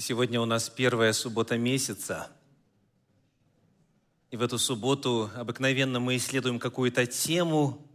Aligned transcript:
Сегодня 0.00 0.40
у 0.40 0.46
нас 0.46 0.70
первая 0.70 1.12
суббота 1.12 1.58
месяца. 1.58 2.32
И 4.30 4.36
в 4.38 4.42
эту 4.42 4.56
субботу 4.56 5.30
обыкновенно 5.34 6.00
мы 6.00 6.16
исследуем 6.16 6.58
какую-то 6.58 7.04
тему, 7.04 7.86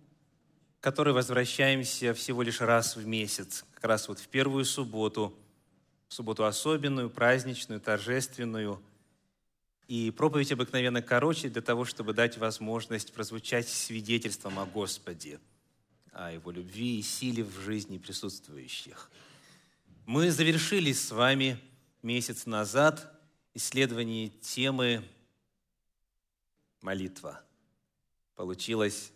к 0.80 0.84
которой 0.84 1.16
возвращаемся 1.16 2.14
всего 2.14 2.44
лишь 2.44 2.62
раз 2.62 2.96
в 2.96 3.08
месяц. 3.08 3.66
Как 3.74 3.86
раз 3.86 4.08
вот 4.08 4.20
в 4.20 4.28
первую 4.28 4.66
субботу, 4.66 5.34
в 6.08 6.14
субботу 6.14 6.46
особенную, 6.46 7.10
праздничную, 7.10 7.82
торжественную. 7.82 8.80
И 9.88 10.12
проповедь 10.12 10.52
обыкновенно 10.52 11.02
короче 11.02 11.50
для 11.50 11.64
того, 11.64 11.86
чтобы 11.86 12.14
дать 12.14 12.38
возможность 12.38 13.14
прозвучать 13.14 13.68
свидетельством 13.68 14.60
о 14.60 14.68
Господе, 14.68 15.40
о 16.12 16.32
Его 16.32 16.52
любви 16.52 17.00
и 17.00 17.02
силе 17.02 17.44
в 17.44 17.60
жизни 17.62 17.98
присутствующих. 17.98 19.10
Мы 20.06 20.30
завершили 20.30 20.94
с 20.94 21.10
вами– 21.10 21.60
месяц 22.06 22.46
назад 22.46 23.12
исследование 23.56 24.30
темы 24.30 25.04
молитва. 26.82 27.42
Получилось 28.36 29.12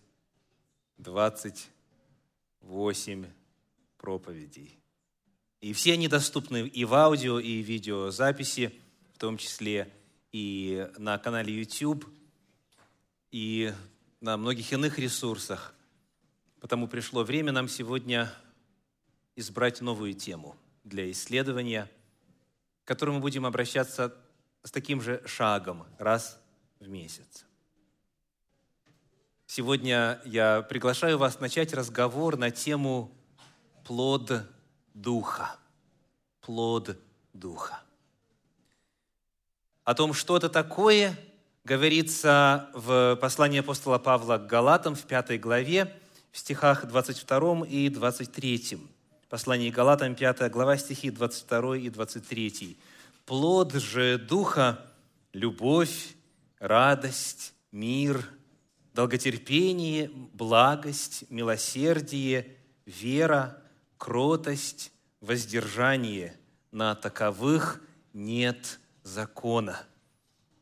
28 0.98 3.26
проповедей. 3.98 4.80
И 5.62 5.72
все 5.74 5.94
они 5.94 6.08
доступны 6.08 6.68
и 6.68 6.84
в 6.84 6.96
аудио, 6.96 7.40
и 7.40 7.62
в 7.62 7.66
видеозаписи, 7.68 8.74
в 9.14 9.20
том 9.20 9.38
числе 9.38 9.94
и 10.32 10.90
на 10.98 11.20
канале 11.20 11.56
YouTube, 11.56 12.08
и 13.30 13.72
на 14.20 14.36
многих 14.36 14.74
иных 14.74 14.98
ресурсах. 14.98 15.76
Потому 16.60 16.88
пришло 16.88 17.24
время 17.24 17.52
нам 17.52 17.70
сегодня 17.70 18.34
избрать 19.36 19.80
новую 19.80 20.16
тему 20.16 20.58
для 20.84 21.12
исследования– 21.12 21.88
к 22.90 22.92
которому 22.92 23.20
будем 23.20 23.46
обращаться 23.46 24.16
с 24.64 24.72
таким 24.72 25.00
же 25.00 25.22
шагом 25.28 25.86
раз 26.00 26.42
в 26.80 26.88
месяц. 26.88 27.46
Сегодня 29.46 30.20
я 30.26 30.64
приглашаю 30.64 31.20
вас 31.20 31.40
начать 31.40 31.72
разговор 31.72 32.36
на 32.36 32.50
тему 32.50 33.12
плод 33.86 34.32
Духа. 34.96 35.56
Плод 36.42 36.98
Духа. 37.32 37.80
О 39.84 39.94
том, 39.94 40.16
что 40.16 40.38
это 40.38 40.50
такое, 40.50 41.16
говорится 41.64 42.72
в 42.74 43.20
послании 43.22 43.60
апостола 43.60 44.00
Павла 44.00 44.40
к 44.40 44.48
Галатам 44.48 44.96
в 44.96 45.04
пятой 45.04 45.38
главе, 45.38 45.96
в 46.32 46.40
стихах 46.40 46.88
22 46.88 47.68
и 47.68 47.90
23. 47.90 48.80
Послание 49.30 49.70
Галатам, 49.70 50.16
5 50.16 50.50
глава, 50.50 50.76
стихи 50.76 51.12
22 51.12 51.78
и 51.78 51.90
23. 51.92 52.80
«Плод 53.28 53.74
же 53.74 54.18
Духа– 54.18 54.84
любовь, 55.34 56.16
радость, 56.58 57.54
мир, 57.72 58.28
долготерпение, 58.96 60.10
благость, 60.10 61.26
милосердие, 61.30 62.58
вера, 62.88 63.62
кротость, 64.00 64.92
воздержание. 65.22 66.36
На 66.72 66.96
таковых 66.96 67.84
нет 68.14 68.80
закона». 69.04 69.80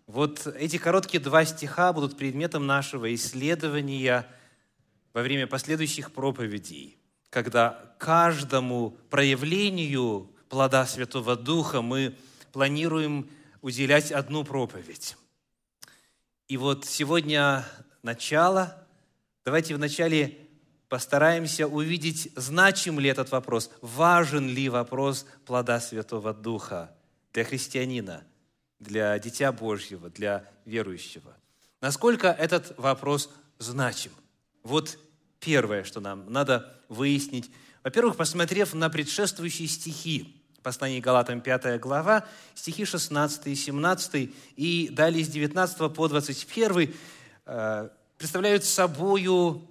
Вот 0.08 0.46
эти 0.46 0.78
короткие 0.78 1.24
два 1.24 1.46
стиха 1.46 1.94
будут 1.94 2.18
предметом 2.18 2.66
нашего 2.66 3.16
исследования 3.16 4.28
во 5.14 5.22
время 5.22 5.48
последующих 5.48 6.12
проповедей 6.12 6.98
когда 7.38 7.94
каждому 8.00 8.98
проявлению 9.12 10.28
плода 10.50 10.88
Святого 10.88 11.36
Духа 11.36 11.84
мы 11.84 12.18
планируем 12.52 13.30
уделять 13.62 14.12
одну 14.12 14.44
проповедь. 14.44 15.16
И 16.48 16.58
вот 16.58 16.86
сегодня 16.86 17.64
начало. 18.02 18.88
Давайте 19.46 19.76
вначале 19.76 20.36
постараемся 20.90 21.68
увидеть, 21.68 22.32
значим 22.36 23.00
ли 23.00 23.08
этот 23.08 23.30
вопрос, 23.30 23.70
важен 23.82 24.50
ли 24.50 24.68
вопрос 24.68 25.28
плода 25.46 25.80
Святого 25.80 26.34
Духа 26.34 26.90
для 27.34 27.44
христианина, 27.44 28.24
для 28.80 29.20
Дитя 29.20 29.52
Божьего, 29.52 30.10
для 30.10 30.44
верующего. 30.66 31.38
Насколько 31.82 32.30
этот 32.30 32.76
вопрос 32.80 33.30
значим? 33.60 34.12
Вот 34.64 34.98
первое, 35.40 35.84
что 35.84 36.00
нам 36.00 36.34
надо 36.34 36.74
выяснить. 36.90 37.52
Во-первых, 37.84 38.18
посмотрев 38.18 38.74
на 38.74 38.90
предшествующие 38.90 39.68
стихи, 39.68 40.44
послание 40.64 41.00
Галатам 41.00 41.42
5 41.42 41.80
глава, 41.80 42.26
стихи 42.54 42.86
16 42.86 43.48
и 43.48 43.56
17, 43.56 44.36
и 44.56 44.90
далее 44.92 45.24
с 45.24 45.30
19 45.30 45.94
по 45.94 46.08
21, 46.08 46.94
э, 47.46 47.90
представляют 48.18 48.66
собою 48.66 49.62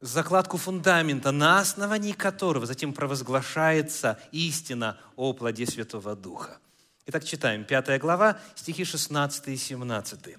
закладку 0.00 0.58
фундамента, 0.58 1.32
на 1.32 1.60
основании 1.60 2.12
которого 2.12 2.66
затем 2.66 2.92
провозглашается 2.92 4.18
истина 4.32 4.98
о 5.16 5.32
плоде 5.32 5.66
Святого 5.66 6.14
Духа. 6.14 6.58
Итак, 7.06 7.24
читаем 7.24 7.64
5 7.64 7.98
глава, 7.98 8.38
стихи 8.54 8.84
16 8.84 9.48
и 9.48 9.56
17. 9.56 10.36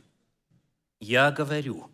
«Я 1.00 1.32
говорю, 1.32 1.90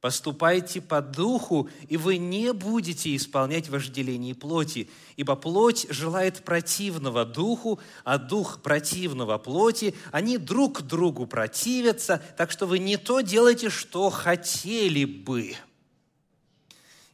Поступайте 0.00 0.80
по 0.80 1.00
духу, 1.02 1.68
и 1.88 1.96
вы 1.96 2.18
не 2.18 2.52
будете 2.52 3.16
исполнять 3.16 3.68
вожделение 3.68 4.32
плоти, 4.32 4.88
ибо 5.16 5.34
плоть 5.34 5.86
желает 5.90 6.44
противного 6.44 7.24
духу, 7.24 7.80
а 8.04 8.18
дух 8.18 8.62
противного 8.62 9.38
плоти. 9.38 9.94
Они 10.12 10.38
друг 10.38 10.82
другу 10.82 11.26
противятся, 11.26 12.22
так 12.36 12.52
что 12.52 12.66
вы 12.66 12.78
не 12.78 12.96
то 12.96 13.22
делаете, 13.22 13.70
что 13.70 14.08
хотели 14.10 15.04
бы. 15.04 15.56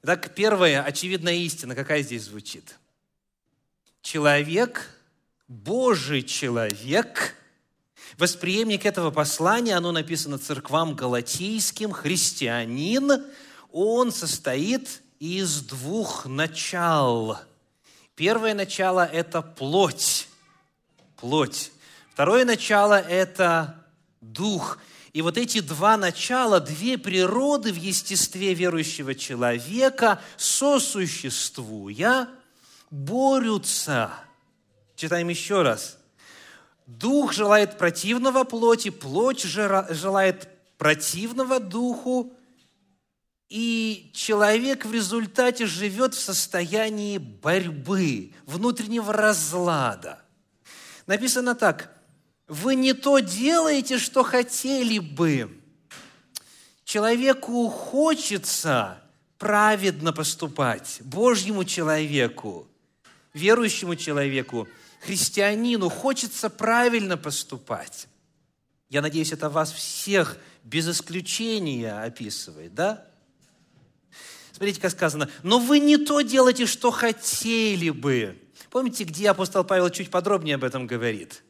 Итак, 0.03 0.35
первая 0.35 0.83
очевидная 0.83 1.37
истина, 1.37 1.75
какая 1.75 2.03
здесь 2.03 2.25
звучит? 2.25 2.77
Человек, 4.03 4.91
Божий 5.49 6.23
человек– 6.23 7.35
Восприемник 8.19 8.87
этого 8.87 9.11
послания, 9.11 9.77
оно 9.77 9.91
написано 9.91 10.39
церквам 10.39 10.95
галатийским, 10.95 11.93
христианин, 11.93 13.25
он 13.73 14.13
состоит 14.13 15.03
из 15.19 15.63
двух 15.63 16.27
начал. 16.27 17.39
Первое 18.15 18.55
начало– 18.55 19.05
это 19.13 19.43
плоть. 19.43 20.29
Плоть. 21.17 21.73
Второе 22.13 22.45
начало– 22.45 23.01
это 23.09 23.85
дух. 24.21 24.79
И 25.13 25.23
вот 25.23 25.37
эти 25.37 25.61
два 25.61 25.97
начала, 25.97 26.61
две 26.61 26.99
природы 26.99 27.73
в 27.73 27.77
естестве 27.77 28.55
верующего 28.55 29.15
человека, 29.17 30.21
сосуществуя, 30.37 32.29
борются. 32.91 34.13
Читаем 34.95 35.29
еще 35.29 35.63
раз– 35.63 35.99
Дух 36.87 37.33
желает 37.33 37.79
противного 37.79 38.45
плоти, 38.45 38.91
плоть 38.91 39.43
желает 39.43 40.49
противного 40.77 41.61
духу, 41.61 42.33
и 43.49 44.11
человек 44.13 44.85
в 44.85 44.93
результате 44.93 45.67
живет 45.67 46.15
в 46.15 46.21
состоянии 46.21 47.19
борьбы, 47.19 48.33
внутреннего 48.47 49.13
разлада. 49.13 50.21
Написано 51.07 51.55
так, 51.55 51.95
вы 52.49 52.75
не 52.75 52.93
то 52.93 53.19
делаете, 53.19 53.99
что 53.99 54.23
хотели 54.23 54.99
бы. 54.99 55.59
Человеку 56.85 57.69
хочется 57.69 59.01
праведно 59.39 60.13
поступать, 60.13 60.99
Божьему 61.03 61.65
человеку, 61.65 62.69
верующему 63.35 63.97
человеку– 63.97 64.69
христианину 65.05 65.89
хочется 65.89 66.51
правильно 66.51 67.17
поступать. 67.17 68.09
Я 68.89 69.03
надеюсь, 69.03 69.33
это 69.33 69.49
вас 69.49 69.73
всех 69.73 70.39
без 70.63 70.89
исключения 70.89 71.93
описывает, 71.93 72.75
да? 72.75 73.07
Смотрите, 74.53 74.81
как 74.81 74.93
сказано, 74.93 75.29
но 75.43 75.59
вы 75.59 75.81
не 75.81 75.97
то 75.97 76.21
делаете, 76.21 76.67
что 76.67 76.91
хотели 76.91 77.91
бы. 77.91 78.39
Помните, 78.71 79.05
где 79.05 79.31
апостол 79.31 79.65
Павел 79.65 79.91
чуть 79.91 80.11
подробнее 80.11 80.55
об 80.55 80.65
этом 80.65 80.87
говорит? 80.87 81.43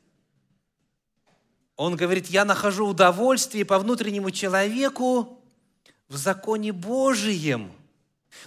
Он 1.76 1.96
говорит, 1.96 2.28
я 2.28 2.44
нахожу 2.44 2.86
удовольствие 2.86 3.64
по 3.64 3.78
внутреннему 3.78 4.30
человеку 4.30 5.40
в 6.08 6.16
законе 6.16 6.72
Божием. 6.72 7.72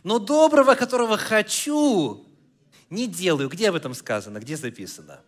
Но 0.04 0.18
доброго, 0.18 0.76
которого 0.76 1.18
хочу, 1.18 2.27
не 2.90 3.08
делаю. 3.08 3.50
Где 3.50 3.70
об 3.70 3.76
этом 3.76 3.94
сказано? 3.94 4.40
Где 4.40 4.58
записано? 4.58 5.20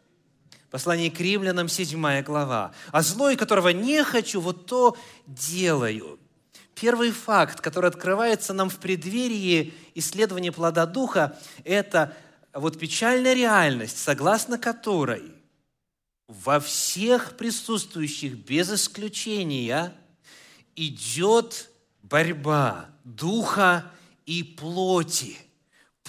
Послание 0.71 1.09
к 1.09 1.19
римлянам, 1.19 1.67
7 1.67 2.21
глава. 2.21 2.73
«А 2.91 3.01
злой, 3.01 3.35
которого 3.35 3.69
не 3.69 4.03
хочу, 4.03 4.39
вот 4.39 4.67
то 4.67 4.97
делаю». 5.25 6.19
Первый 6.75 7.11
факт, 7.11 7.59
который 7.59 7.89
открывается 7.89 8.53
нам 8.53 8.69
в 8.69 8.77
преддверии 8.77 9.73
исследования 9.95 10.51
плода 10.51 10.85
Духа, 10.85 11.37
это 11.65 12.15
вот 12.53 12.79
печальная 12.79 13.33
реальность, 13.33 13.97
согласно 13.97 14.57
которой 14.57 15.33
во 16.29 16.59
всех 16.59 17.35
присутствующих 17.37 18.37
без 18.37 18.71
исключения 18.71 19.93
идет 20.75 21.69
борьба 22.03 22.89
духа 23.03 23.91
и 24.27 24.43
плоти. 24.43 25.37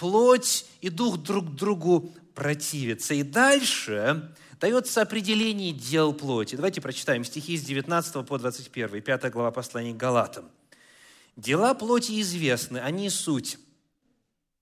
Плоть 0.00 0.64
и 0.80 0.88
дух 0.88 1.18
друг 1.18 1.54
другу 1.54 2.10
противятся. 2.34 3.12
И 3.12 3.22
дальше 3.22 4.34
дается 4.58 5.02
определение 5.02 5.72
дел 5.74 6.14
плоти. 6.14 6.56
Давайте 6.56 6.80
прочитаем 6.80 7.22
стихи 7.22 7.58
с 7.58 7.62
19 7.64 8.26
по 8.26 8.38
21, 8.38 9.02
5 9.02 9.30
глава 9.30 9.50
послания 9.50 9.92
к 9.92 9.98
Галатам. 9.98 10.46
«Дела 11.36 11.74
плоти 11.74 12.18
известны, 12.22 12.78
они 12.78 13.10
суть 13.10 13.58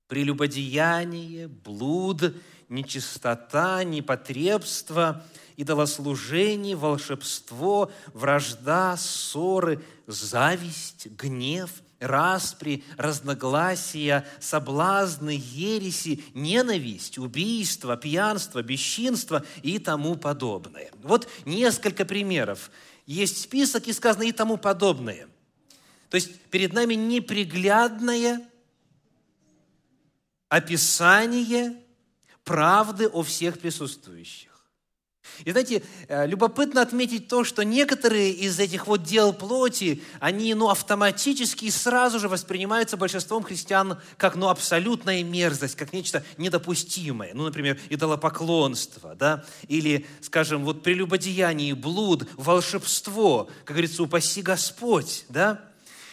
прелюбодеяние, 0.09 1.47
блуд, 1.47 2.35
нечистота, 2.69 3.85
непотребство, 3.85 5.25
идолослужение, 5.57 6.75
волшебство, 6.75 7.93
вражда, 8.13 8.97
ссоры, 8.97 9.85
зависть, 10.09 11.07
гнев– 11.07 11.71
распри, 12.01 12.85
разногласия, 12.97 14.27
соблазны, 14.41 15.41
ереси, 15.41 16.23
ненависть, 16.35 17.19
убийство, 17.19 17.97
пьянство, 17.97 18.63
бесчинство 18.63 19.45
и 19.63 19.79
тому 19.79 20.17
подобное. 20.17 20.91
Вот 21.03 21.29
несколько 21.45 22.05
примеров. 22.05 22.71
Есть 23.07 23.43
список 23.43 23.89
и 23.89 23.93
сказано 23.93 24.25
и 24.25 24.33
тому 24.33 24.57
подобное. 24.59 25.29
То 26.11 26.17
есть 26.17 26.41
перед 26.51 26.73
нами 26.73 26.95
неприглядное 26.95 28.49
описание 30.49 31.77
правды 32.45 33.09
о 33.09 33.23
всех 33.23 33.59
присутствующих. 33.59 34.48
И 35.45 35.51
знаете, 35.51 35.83
э, 36.09 36.27
любопытно 36.27 36.83
отметить 36.83 37.29
то, 37.29 37.45
что 37.45 37.63
некоторые 37.65 38.31
из 38.31 38.59
этих 38.59 38.87
вот 38.87 39.03
дел 39.03 39.33
плоти, 39.33 40.03
они 40.21 40.55
ну, 40.55 40.69
автоматически 40.69 41.67
и 41.67 41.71
сразу 41.71 42.19
же 42.19 42.29
воспринимаются 42.29 42.97
большинством 42.97 43.43
христиан 43.43 43.99
как 44.17 44.37
ну, 44.37 44.49
абсолютная 44.49 45.23
мерзость, 45.23 45.77
как 45.77 45.93
нечто 45.93 46.25
недопустимое. 46.37 47.33
Ну, 47.35 47.45
например, 47.45 47.79
идолопоклонство, 47.89 49.15
да? 49.15 49.45
или, 49.69 50.07
скажем, 50.21 50.65
вот 50.65 50.83
прелюбодеяние, 50.83 51.75
блуд, 51.75 52.29
волшебство, 52.37 53.49
как 53.65 53.77
говорится, 53.77 54.03
упаси 54.03 54.43
Господь. 54.43 55.25
Да? 55.29 55.61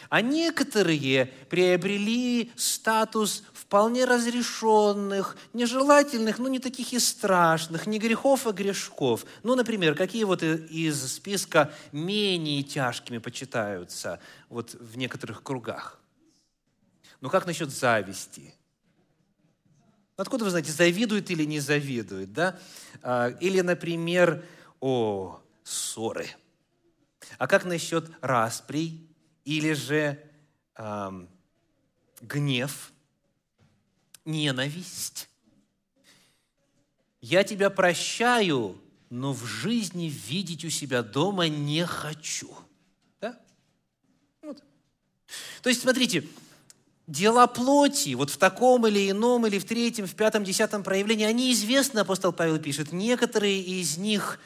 А 0.08 0.20
некоторые 0.20 1.26
приобрели 1.48 2.52
статус 2.56 3.42
вполне 3.52 4.04
разрешенных, 4.04 5.36
нежелательных, 5.52 6.38
но 6.38 6.48
не 6.48 6.60
таких 6.60 6.92
и 6.92 6.98
страшных, 6.98 7.86
не 7.86 7.98
грехов, 7.98 8.46
а 8.46 8.52
грешков. 8.52 9.24
Ну, 9.42 9.54
например, 9.56 9.94
какие 9.94 10.24
вот 10.24 10.42
из 10.42 11.14
списка 11.14 11.72
менее 11.92 12.62
тяжкими 12.62 13.18
почитаются 13.18 14.20
вот 14.48 14.74
в 14.74 14.96
некоторых 14.96 15.42
кругах? 15.42 16.00
Ну, 17.20 17.28
как 17.28 17.46
насчет 17.46 17.70
зависти? 17.70 18.54
Откуда 20.16 20.44
вы 20.44 20.50
знаете, 20.50 20.72
завидует 20.72 21.30
или 21.30 21.44
не 21.44 21.60
завидует, 21.60 22.32
да? 22.32 22.58
А, 23.02 23.28
или, 23.40 23.60
например, 23.60 24.44
о, 24.80 25.40
ссоры. 25.62 26.28
А 27.38 27.46
как 27.46 27.64
насчет 27.64 28.10
расприй 28.20 29.10
или 29.46 29.72
же 29.72 30.22
эм, 30.76 31.30
гнев– 32.20 32.92
ненависть. 34.26 35.28
Я 37.22 37.44
тебя 37.44 37.70
прощаю, 37.70 38.76
но 39.08 39.32
в 39.32 39.46
жизни 39.46 40.06
видеть 40.06 40.64
у 40.64 40.70
себя 40.70 41.02
дома 41.02 41.48
не 41.48 41.86
хочу. 41.86 42.54
Да? 43.20 43.38
Вот. 44.42 44.62
То 45.62 45.68
есть, 45.70 45.80
смотрите, 45.80 46.28
дела 47.06 47.46
плоти, 47.46 48.14
вот 48.14 48.30
в 48.30 48.36
таком 48.36 48.86
или 48.86 49.10
ином, 49.10 49.46
или 49.46 49.58
в 49.58 49.64
третьем, 49.64 50.06
в 50.06 50.14
пятом, 50.14 50.44
десятом 50.44 50.82
проявлении, 50.82 51.24
они 51.24 51.52
известны, 51.52 52.00
апостол 52.00 52.32
Павел 52.32 52.58
пишет. 52.58 52.92
Некоторые 52.92 53.60
из 53.60 53.96
них 53.96 54.38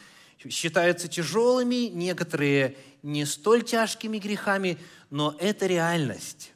считаются 0.49 1.09
тяжелыми, 1.09 1.89
некоторые 1.89 2.77
не 3.03 3.27
столь 3.27 3.63
тяжкими 3.63 4.19
грехами, 4.19 4.79
но 5.11 5.37
это 5.39 5.67
реальность 5.67 6.53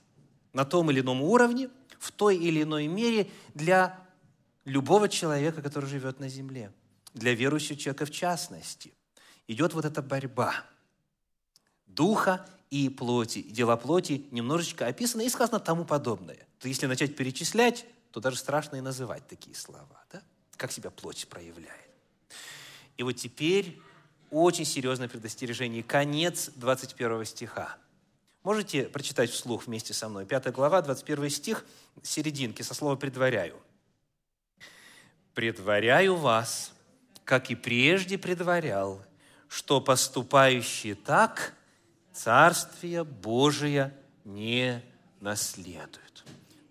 на 0.53 0.65
том 0.65 0.91
или 0.91 1.01
ином 1.01 1.23
уровне– 1.23 1.69
в 2.05 2.13
той 2.13 2.37
или 2.37 2.63
иной 2.63 2.87
мере 2.87 3.31
для 3.55 3.99
любого 4.67 5.09
человека, 5.09 5.63
который 5.63 5.89
живет 5.89 6.21
на 6.21 6.29
земле, 6.29 6.71
для 7.15 7.35
верующего 7.35 7.79
человека 7.79 8.05
в 8.05 8.11
частности. 8.11 8.93
Идет 9.49 9.73
вот 9.73 9.87
эта 9.87 10.03
борьба 10.03 10.55
духа 11.87 12.47
и 12.71 12.91
плоти. 12.91 13.43
Дела 13.43 13.77
плоти 13.77 14.27
немножечко 14.31 14.87
описаны 14.87 15.25
и 15.25 15.31
сказано 15.31 15.61
тому 15.61 15.85
подобное. 15.85 16.47
То 16.59 16.69
если 16.69 16.87
начать 16.87 17.17
перечислять, 17.17 17.87
то 18.11 18.21
даже 18.21 18.37
страшно 18.37 18.77
и 18.77 18.81
называть 18.81 19.27
такие 19.27 19.57
слова. 19.57 20.05
Да? 20.13 20.23
Как 20.57 20.73
себя 20.73 20.91
плоть 20.91 21.27
проявляет. 21.29 21.91
И 22.97 23.03
вот 23.03 23.13
теперь 23.13 23.81
очень 24.31 24.65
серьезное 24.65 25.09
предостережение. 25.09 25.83
Конец 25.83 26.51
21 26.57 27.25
стиха. 27.25 27.77
Можете 28.43 28.85
прочитать 28.85 29.31
вслух 29.31 29.67
вместе 29.67 29.95
со 29.95 30.09
мной. 30.09 30.27
Пятая 30.27 30.53
глава, 30.53 30.83
21 30.83 31.31
стих, 31.31 31.65
серединки, 32.03 32.63
со 32.63 32.75
слова 32.75 32.97
«предваряю». 32.97 33.57
«Предваряю 35.33 36.15
вас, 36.17 36.73
как 37.25 37.51
и 37.51 37.55
прежде 37.55 38.19
предварял, 38.19 39.05
что 39.49 39.81
поступающие 39.81 40.95
так 40.95 41.55
Царствие 42.13 43.03
Божие 43.03 43.93
не 44.25 44.83
наследуют». 45.21 46.25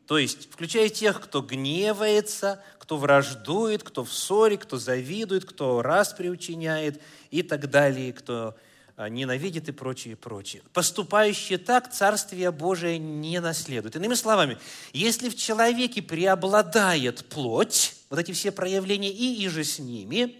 То 0.06 0.18
есть, 0.18 0.52
включая 0.52 0.90
тех, 0.90 1.22
кто 1.22 1.42
гневается, 1.42 2.64
кто 2.84 2.98
враждует, 2.98 3.82
кто 3.82 4.04
в 4.04 4.12
ссоре, 4.12 4.58
кто 4.58 4.78
завидует, 4.78 5.46
кто 5.46 5.82
раз 5.82 6.12
приучиняет 6.12 7.02
и 7.32 7.42
так 7.42 7.70
далее, 7.70 8.12
кто 8.12 8.58
а, 8.98 9.08
ненавидит 9.08 9.70
и 9.70 9.72
прочее, 9.72 10.18
прочее. 10.18 10.64
Поступающие 10.74 11.58
так 11.58 11.94
Царствие 11.94 12.52
Божие 12.52 13.00
не 13.00 13.40
наследует. 13.40 13.96
Иными 13.96 14.16
словами, 14.16 14.58
если 14.92 15.30
в 15.30 15.38
человеке 15.38 16.02
преобладает 16.02 17.24
плоть, 17.30 17.96
вот 18.10 18.20
эти 18.20 18.34
все 18.34 18.52
проявления 18.52 19.12
и 19.12 19.46
иже 19.46 19.64
с 19.64 19.80
ними, 19.80 20.36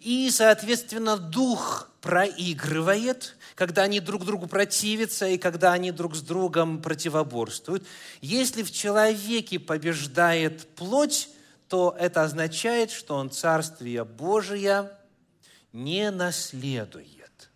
и, 0.00 0.28
соответственно, 0.30 1.16
дух 1.16 1.90
проигрывает, 2.02 3.38
когда 3.54 3.84
они 3.84 4.00
друг 4.00 4.26
другу 4.26 4.48
противятся 4.48 5.28
и 5.28 5.38
когда 5.38 5.72
они 5.72 5.92
друг 5.92 6.14
с 6.14 6.20
другом 6.20 6.82
противоборствуют. 6.82 7.86
Если 8.20 8.62
в 8.64 8.70
человеке 8.70 9.58
побеждает 9.58 10.68
плоть, 10.74 11.30
то 11.70 11.94
это 11.96 12.24
означает, 12.24 12.90
что 12.90 13.14
он 13.14 13.30
Царствие 13.30 14.04
Божие 14.04 14.90
не 15.72 16.10
наследует. 16.10 17.48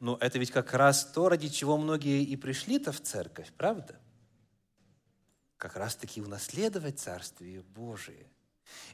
Но 0.00 0.16
это 0.18 0.38
ведь 0.38 0.50
как 0.50 0.72
раз 0.72 1.04
то, 1.04 1.28
ради 1.28 1.48
чего 1.48 1.76
многие 1.76 2.22
и 2.22 2.36
пришли-то 2.36 2.90
в 2.90 3.02
церковь, 3.02 3.52
правда? 3.54 4.00
Как 5.58 5.76
раз-таки 5.76 6.22
унаследовать 6.22 6.98
Царствие 6.98 7.60
Божие. 7.60 8.26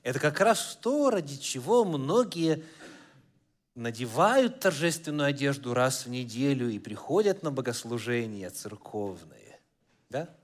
Это 0.02 0.18
как 0.18 0.40
раз 0.40 0.76
то, 0.82 1.10
ради 1.10 1.36
чего 1.36 1.84
многие 1.84 2.64
надевают 3.76 4.58
торжественную 4.58 5.28
одежду 5.28 5.74
раз 5.74 6.06
в 6.06 6.10
неделю 6.10 6.68
и 6.68 6.80
приходят 6.80 7.44
на 7.44 7.52
богослужения 7.52 8.50
церковные. 8.50 9.60
Да? 10.10 10.35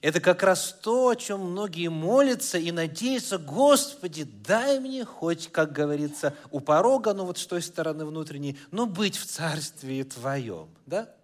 Это 0.00 0.20
как 0.20 0.42
раз 0.42 0.72
то, 0.82 1.08
о 1.08 1.16
чем 1.16 1.40
многие 1.50 1.88
молятся 1.88 2.56
и 2.58 2.72
надеются, 2.72 3.38
Господи, 3.38 4.24
дай 4.24 4.80
мне 4.80 5.04
хоть, 5.04 5.52
как 5.52 5.72
говорится, 5.72 6.34
у 6.50 6.60
порога, 6.60 7.12
ну 7.12 7.24
вот 7.24 7.38
с 7.38 7.46
той 7.46 7.60
стороны 7.60 8.06
внутренней, 8.06 8.58
но 8.70 8.86
быть 8.86 9.16
в 9.16 9.26
Царстве 9.26 10.04
Твоем. 10.04 10.68
Да? 10.86 11.14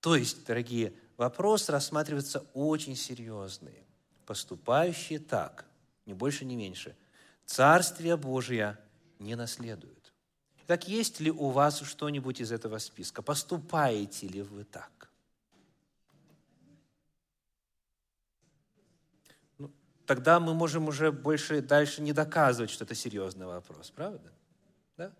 То 0.00 0.16
есть, 0.16 0.46
дорогие, 0.46 0.94
вопрос 1.16 1.68
рассматривается 1.68 2.46
очень 2.54 2.96
серьезный. 2.96 3.84
Поступающие 4.24 5.18
так, 5.18 5.66
ни 6.06 6.14
больше, 6.14 6.44
ни 6.44 6.56
меньше, 6.56 6.96
Царствие 7.44 8.16
Божие 8.16 8.78
не 9.18 9.34
наследуют. 9.34 10.12
Так 10.66 10.88
есть 10.88 11.20
ли 11.20 11.30
у 11.30 11.50
вас 11.50 11.80
что-нибудь 11.80 12.40
из 12.40 12.50
этого 12.50 12.78
списка? 12.78 13.22
Поступаете 13.22 14.26
ли 14.26 14.42
вы 14.42 14.64
так? 14.64 15.10
Тогда 20.06 20.40
мы 20.40 20.54
можем 20.54 20.88
уже 20.88 21.12
больше 21.12 21.60
дальше 21.60 22.00
не 22.02 22.12
доказывать, 22.12 22.70
что 22.70 22.84
это 22.84 22.94
серьезный 22.94 23.46
вопрос, 23.46 23.90
правда? 23.90 24.32
Да? 24.96 25.12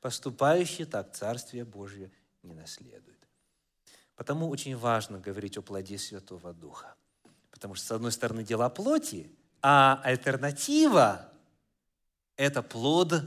Поступающие 0.00 0.86
так 0.86 1.12
Царствие 1.12 1.64
Божье 1.64 2.10
не 2.42 2.54
наследует. 2.54 3.18
Потому 4.16 4.48
очень 4.48 4.76
важно 4.76 5.18
говорить 5.18 5.56
о 5.56 5.62
плоде 5.62 5.98
Святого 5.98 6.52
Духа. 6.52 6.94
Потому 7.50 7.74
что, 7.74 7.86
с 7.86 7.90
одной 7.92 8.12
стороны, 8.12 8.44
дела 8.44 8.68
плоти, 8.68 9.30
а 9.62 10.00
альтернатива– 10.04 11.28
это 12.36 12.62
плод 12.62 13.22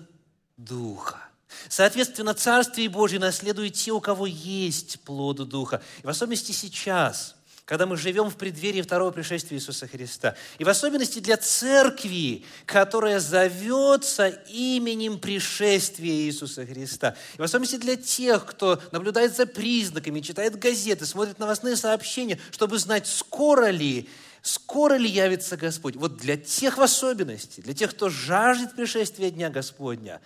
Духа. 0.58 1.22
Соответственно, 1.70 2.34
Царствие 2.34 2.90
Божье 2.90 3.20
наследуют 3.20 3.76
те, 3.76 3.92
у 3.92 4.02
кого 4.02 4.26
есть 4.26 5.00
плод 5.02 5.38
Духа. 5.48 5.82
И 6.04 6.06
в 6.06 6.10
особенности 6.10 6.52
сейчас, 6.52 7.35
когда 7.66 7.88
мы 7.88 7.98
живем 7.98 8.30
в 8.30 8.36
преддверии 8.36 8.84
второго 8.84 9.10
пришествия 9.10 9.58
Иисуса 9.58 9.88
Христа. 9.88 10.36
И 10.60 10.64
в 10.64 10.70
особенности 10.70 11.20
для 11.20 11.36
церкви, 11.36 12.46
которая 12.68 13.20
зовется 13.20 14.28
именем 14.28 15.18
пришествия 15.18 16.14
Иисуса 16.14 16.66
Христа. 16.66 17.16
И 17.36 17.42
в 17.42 17.44
особенности 17.44 17.78
для 17.78 17.96
тех, 17.96 18.46
кто 18.46 18.80
наблюдает 18.92 19.36
за 19.36 19.48
признаками, 19.48 20.20
читает 20.20 20.60
газеты, 20.60 21.08
смотрит 21.08 21.40
новостные 21.40 21.76
сообщения, 21.76 22.40
чтобы 22.52 22.78
знать, 22.78 23.08
скоро 23.08 23.70
ли 23.70 24.08
скоро 24.44 24.94
ли 24.94 25.10
явится 25.10 25.58
Господь? 25.58 25.96
Вот 25.96 26.18
для 26.18 26.38
тех 26.38 26.78
в 26.78 26.82
особенности, 26.82 27.62
для 27.62 27.74
тех, 27.74 27.90
кто 27.90 28.10
жаждет 28.10 28.76
пришествия 28.76 29.32
Дня 29.32 29.50
Господня, 29.50 30.22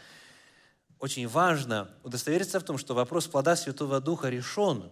очень 1.00 1.26
важно 1.26 1.90
удостовериться 2.04 2.60
в 2.60 2.64
том, 2.64 2.78
что 2.78 2.94
вопрос 2.94 3.28
плода 3.28 3.56
Святого 3.56 4.02
Духа 4.02 4.28
решен. 4.28 4.90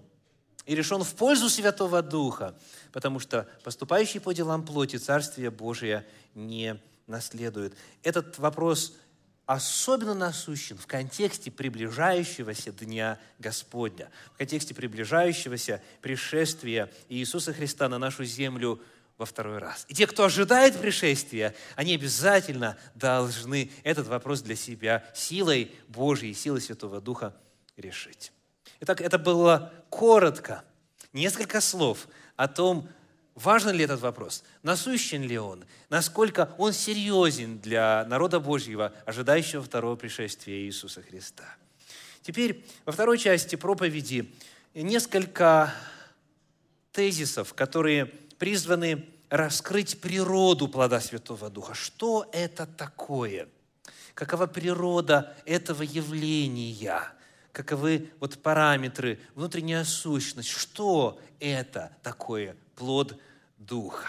И 0.68 0.76
решен 0.76 1.04
в 1.04 1.16
пользу 1.16 1.50
Святого 1.50 2.04
Духа, 2.04 2.54
потому 2.92 3.20
что 3.20 3.48
поступающий 3.64 4.20
по 4.20 4.34
делам 4.34 4.64
плоти 4.64 4.98
Царствие 4.98 5.50
Божие 5.50 6.06
не 6.36 6.80
наследует. 7.08 7.74
Этот 8.04 8.38
вопрос 8.38 8.96
особенно 9.48 10.14
насущен 10.14 10.78
в 10.78 10.86
контексте 10.86 11.50
приближающегося 11.50 12.72
Дня 12.72 13.18
Господня, 13.40 14.12
в 14.36 14.38
контексте 14.38 14.76
приближающегося 14.76 15.82
пришествия 16.02 16.92
Иисуса 17.10 17.54
Христа 17.54 17.90
на 17.90 17.98
нашу 17.98 18.24
землю– 18.26 18.80
во 19.18 19.26
второй 19.26 19.58
раз. 19.58 19.86
И 19.88 19.94
те, 19.94 20.06
кто 20.06 20.26
ожидает 20.26 20.80
пришествия, 20.80 21.56
они 21.76 21.96
обязательно 21.96 22.78
должны 22.96 23.72
этот 23.84 24.08
вопрос 24.08 24.42
для 24.42 24.56
себя 24.56 25.04
силой 25.16 25.72
Божьей, 25.88 26.34
силой 26.34 26.62
Святого 26.62 27.02
Духа 27.02 27.36
решить. 27.78 28.32
Итак, 28.80 29.02
это 29.02 29.18
было 29.18 29.74
коротко, 29.90 30.64
несколько 31.14 31.62
слов 31.62 32.08
о 32.36 32.48
том, 32.48 32.88
важен 33.34 33.76
ли 33.76 33.84
этот 33.84 34.02
вопрос, 34.02 34.44
насущен 34.64 35.24
ли 35.24 35.38
он, 35.38 35.66
насколько 35.90 36.54
он 36.58 36.74
серьезен 36.74 37.60
для 37.60 38.06
народа 38.06 38.40
Божьего, 38.40 38.94
ожидающего 39.06 39.64
второго 39.64 39.96
пришествия 39.96 40.58
Иисуса 40.58 41.02
Христа. 41.02 41.46
Теперь 42.22 42.66
во 42.86 42.92
второй 42.92 43.18
части 43.18 43.56
проповеди 43.56 44.32
несколько 44.74 45.74
тезисов, 46.92 47.54
которые 47.54 48.06
призваны 48.06 49.06
раскрыть 49.30 50.02
природу 50.02 50.68
плода 50.68 51.00
Святого 51.00 51.50
Духа. 51.50 51.74
Что 51.74 52.30
это 52.32 52.66
такое? 52.66 53.48
Какова 54.14 54.48
природа 54.48 55.36
этого 55.46 55.84
явления? 55.84 57.02
Каковы 57.58 58.12
вот 58.20 58.38
параметры, 58.44 59.20
внутренняя 59.34 59.84
сущность? 59.84 60.48
Что 60.48 61.20
это 61.40 61.92
такое 62.04 62.56
плод 62.76 63.20
Духа? 63.58 64.06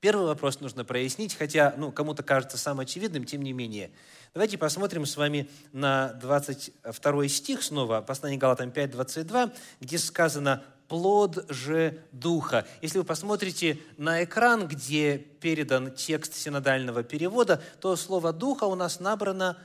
Первый 0.00 0.24
вопрос 0.24 0.58
нужно 0.60 0.86
прояснить, 0.86 1.34
хотя 1.34 1.74
ну, 1.76 1.92
кому-то 1.92 2.22
кажется 2.22 2.56
самым 2.56 2.80
очевидным, 2.80 3.26
тем 3.26 3.42
не 3.42 3.52
менее. 3.52 3.90
Давайте 4.32 4.56
посмотрим 4.56 5.04
с 5.04 5.18
вами 5.18 5.50
на 5.72 6.14
22 6.14 7.28
стих 7.28 7.62
снова, 7.62 8.00
послание 8.00 8.38
Галатам 8.38 8.70
5, 8.70 8.90
22, 8.90 9.52
где 9.80 9.98
сказано 9.98 10.64
плод 10.88 11.44
же 11.50 12.02
Духа. 12.10 12.66
Если 12.80 12.96
вы 12.96 13.04
посмотрите 13.04 13.78
на 13.98 14.24
экран, 14.24 14.66
где 14.66 15.18
передан 15.18 15.92
текст 15.94 16.32
синодального 16.32 17.02
перевода, 17.02 17.62
то 17.82 17.94
слово 17.96 18.32
«духа» 18.32 18.64
у 18.64 18.76
нас 18.76 18.98
набрано 18.98 19.58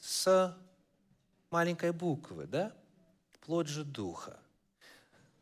с 0.00 0.56
маленькой 1.52 1.92
буквы, 1.92 2.46
да? 2.46 2.72
Плод 3.44 3.68
же 3.68 3.84
Духа. 3.84 4.38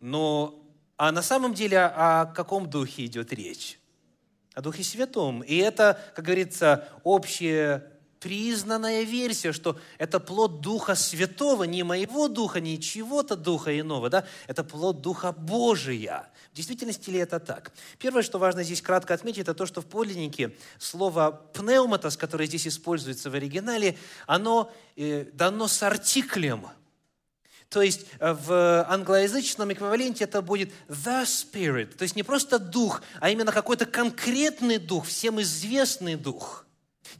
Но, 0.00 0.62
а 0.96 1.12
на 1.12 1.22
самом 1.22 1.54
деле 1.54 1.78
о 1.78 2.26
каком 2.26 2.68
Духе 2.68 3.06
идет 3.06 3.32
речь? 3.32 3.78
О 4.54 4.62
Духе 4.62 4.82
Святом. 4.82 5.42
И 5.42 5.56
это, 5.56 6.00
как 6.14 6.24
говорится, 6.24 6.88
общее 7.04 7.90
признанная 8.20 9.02
версия, 9.02 9.52
что 9.52 9.78
это 9.96 10.20
плод 10.20 10.60
Духа 10.60 10.94
Святого, 10.94 11.64
не 11.64 11.82
моего 11.82 12.28
Духа, 12.28 12.60
не 12.60 12.78
чего-то 12.78 13.34
Духа 13.34 13.78
иного, 13.78 14.10
да? 14.10 14.26
это 14.46 14.62
плод 14.62 15.00
Духа 15.00 15.32
Божия. 15.32 16.28
В 16.52 16.54
действительности 16.54 17.10
ли 17.10 17.18
это 17.18 17.38
так? 17.38 17.72
Первое, 17.98 18.22
что 18.22 18.38
важно 18.38 18.62
здесь 18.62 18.82
кратко 18.82 19.14
отметить, 19.14 19.42
это 19.42 19.54
то, 19.54 19.66
что 19.66 19.80
в 19.80 19.86
подлиннике 19.86 20.54
слово 20.78 21.30
«пнеуматос», 21.54 22.16
которое 22.16 22.46
здесь 22.46 22.66
используется 22.66 23.30
в 23.30 23.34
оригинале, 23.34 23.96
оно 24.26 24.72
э, 24.96 25.26
дано 25.32 25.68
с 25.68 25.82
артиклем. 25.82 26.66
То 27.68 27.82
есть 27.82 28.06
э, 28.18 28.32
в 28.32 28.84
англоязычном 28.88 29.72
эквиваленте 29.72 30.24
это 30.24 30.42
будет 30.42 30.72
«the 30.88 31.22
Spirit», 31.24 31.94
то 31.96 32.02
есть 32.02 32.16
не 32.16 32.24
просто 32.24 32.58
дух, 32.58 33.02
а 33.20 33.30
именно 33.30 33.52
какой-то 33.52 33.86
конкретный 33.86 34.78
дух, 34.78 35.06
всем 35.06 35.40
известный 35.40 36.16
дух– 36.16 36.66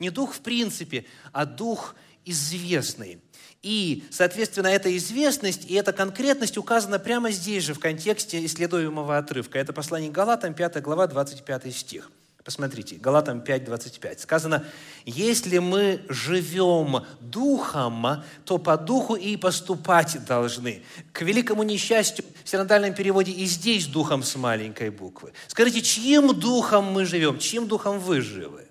не 0.00 0.10
дух 0.10 0.34
в 0.34 0.40
принципе, 0.40 1.04
а 1.32 1.44
дух 1.44 1.94
известный. 2.24 3.20
И, 3.62 4.04
соответственно, 4.10 4.68
эта 4.68 4.96
известность 4.96 5.66
и 5.68 5.74
эта 5.74 5.92
конкретность 5.92 6.56
указана 6.56 6.98
прямо 6.98 7.30
здесь 7.30 7.64
же, 7.64 7.74
в 7.74 7.78
контексте 7.78 8.44
исследуемого 8.46 9.18
отрывка. 9.18 9.58
Это 9.58 9.72
послание 9.72 10.10
Галатам, 10.10 10.54
5 10.54 10.80
глава, 10.80 11.06
25 11.06 11.74
стих. 11.74 12.10
Посмотрите, 12.42 12.96
Галатам 12.96 13.42
5, 13.42 13.64
25. 13.64 14.20
Сказано, 14.20 14.64
если 15.04 15.58
мы 15.58 16.00
живем 16.08 17.04
духом, 17.20 18.24
то 18.46 18.56
по 18.56 18.78
духу 18.78 19.14
и 19.14 19.36
поступать 19.36 20.24
должны. 20.24 20.82
К 21.12 21.20
великому 21.20 21.62
несчастью, 21.62 22.24
в 22.42 22.48
синодальном 22.48 22.94
переводе 22.94 23.30
и 23.30 23.44
здесь 23.44 23.86
духом 23.86 24.22
с 24.22 24.36
маленькой 24.36 24.88
буквы. 24.88 25.34
Скажите, 25.48 25.82
чьим 25.82 26.32
духом 26.32 26.86
мы 26.86 27.04
живем, 27.04 27.38
чьим 27.38 27.68
духом 27.68 27.98
вы 27.98 28.22
живы? 28.22 28.69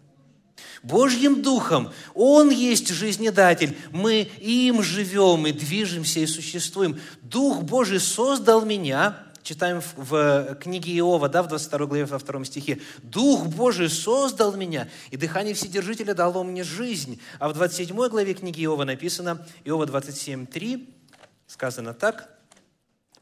Божьим 0.84 1.42
Духом. 1.42 1.92
Он 2.14 2.50
есть 2.50 2.90
жизнедатель. 2.90 3.78
Мы 3.92 4.30
им 4.40 4.82
живем 4.82 5.48
и 5.48 5.52
движемся 5.52 6.20
и 6.20 6.26
существуем. 6.26 7.00
Дух 7.22 7.64
Божий 7.64 8.00
создал 8.00 8.66
меня, 8.66 9.24
читаем 9.44 9.82
в, 9.96 10.56
книге 10.62 10.98
Иова, 11.00 11.28
да, 11.30 11.44
в 11.44 11.48
22 11.48 11.86
главе, 11.86 12.06
во 12.06 12.20
втором 12.20 12.46
стихе. 12.46 12.80
«Дух 13.02 13.48
Божий 13.48 13.90
создал 13.90 14.56
меня, 14.56 14.88
и 15.12 15.18
дыхание 15.18 15.54
Вседержителя 15.54 16.14
дало 16.14 16.44
мне 16.44 16.64
жизнь». 16.64 17.20
А 17.40 17.50
в 17.50 17.54
27 17.54 17.96
главе 18.10 18.34
книги 18.34 18.64
Иова 18.64 18.84
написано, 18.84 19.46
Иова 19.66 19.86
27.3, 19.86 20.88
сказано 21.48 21.94
так, 21.94 22.30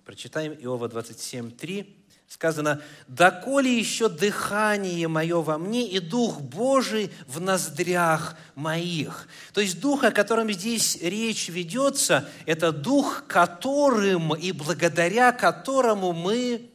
прочитаем 0.05 0.53
Иова 0.53 0.87
27.3, 0.87 1.96
сказано, 2.27 2.81
«Доколе 3.07 3.77
еще 3.77 4.09
дыхание 4.09 5.07
мое 5.07 5.41
во 5.41 5.57
мне 5.57 5.87
и 5.87 5.99
Дух 5.99 6.41
Божий 6.41 7.11
в 7.25 7.39
ноздрях 7.39 8.35
моих». 8.55 9.27
То 9.53 9.61
есть 9.61 9.79
Дух, 9.79 10.03
о 10.03 10.11
котором 10.11 10.51
здесь 10.51 10.97
речь 11.01 11.47
ведется, 11.49 12.29
это 12.45 12.71
Дух, 12.71 13.23
которым 13.27 14.35
и 14.35 14.51
благодаря 14.51 15.31
которому 15.31 16.11
мы 16.11 16.69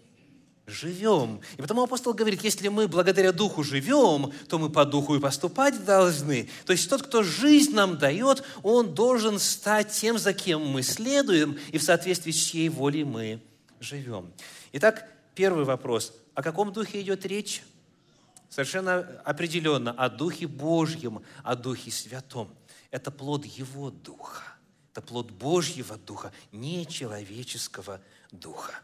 живем. 0.66 1.40
И 1.56 1.62
потому 1.62 1.82
апостол 1.82 2.14
говорит, 2.14 2.42
если 2.44 2.68
мы 2.68 2.88
благодаря 2.88 3.32
Духу 3.32 3.62
живем, 3.62 4.32
то 4.49 4.59
мы 4.59 4.71
по 4.71 4.85
Духу 4.85 5.16
и 5.16 5.21
поступать 5.21 5.85
должны. 5.85 6.49
То 6.64 6.73
есть 6.73 6.88
тот, 6.88 7.02
кто 7.02 7.23
жизнь 7.23 7.75
нам 7.75 7.99
дает, 7.99 8.42
он 8.62 8.94
должен 8.94 9.38
стать 9.38 9.90
тем, 9.90 10.18
за 10.18 10.32
кем 10.32 10.66
мы 10.66 10.82
следуем, 10.82 11.59
и 11.73 11.78
в 11.78 11.82
соответствии 11.82 12.30
с 12.30 12.37
чьей 12.37 12.68
волей 12.68 13.04
мы 13.04 13.40
живем. 13.80 14.32
Итак, 14.73 15.12
Первый 15.34 15.64
вопрос. 15.64 16.14
О 16.34 16.42
каком 16.42 16.72
духе 16.72 17.00
идет 17.00 17.24
речь? 17.26 17.62
Совершенно 18.48 18.98
определенно 19.24 19.92
о 19.92 20.10
Духе 20.10 20.46
Божьем, 20.46 21.22
о 21.42 21.56
Духе 21.56 21.90
Святом. 21.90 22.54
Это 22.90 23.10
плод 23.10 23.46
Его 23.46 23.90
Духа. 23.90 24.42
Это 24.92 25.00
плод 25.00 25.30
Божьего 25.30 25.96
Духа, 25.96 26.32
не 26.52 26.86
человеческого 26.86 28.00
Духа. 28.30 28.74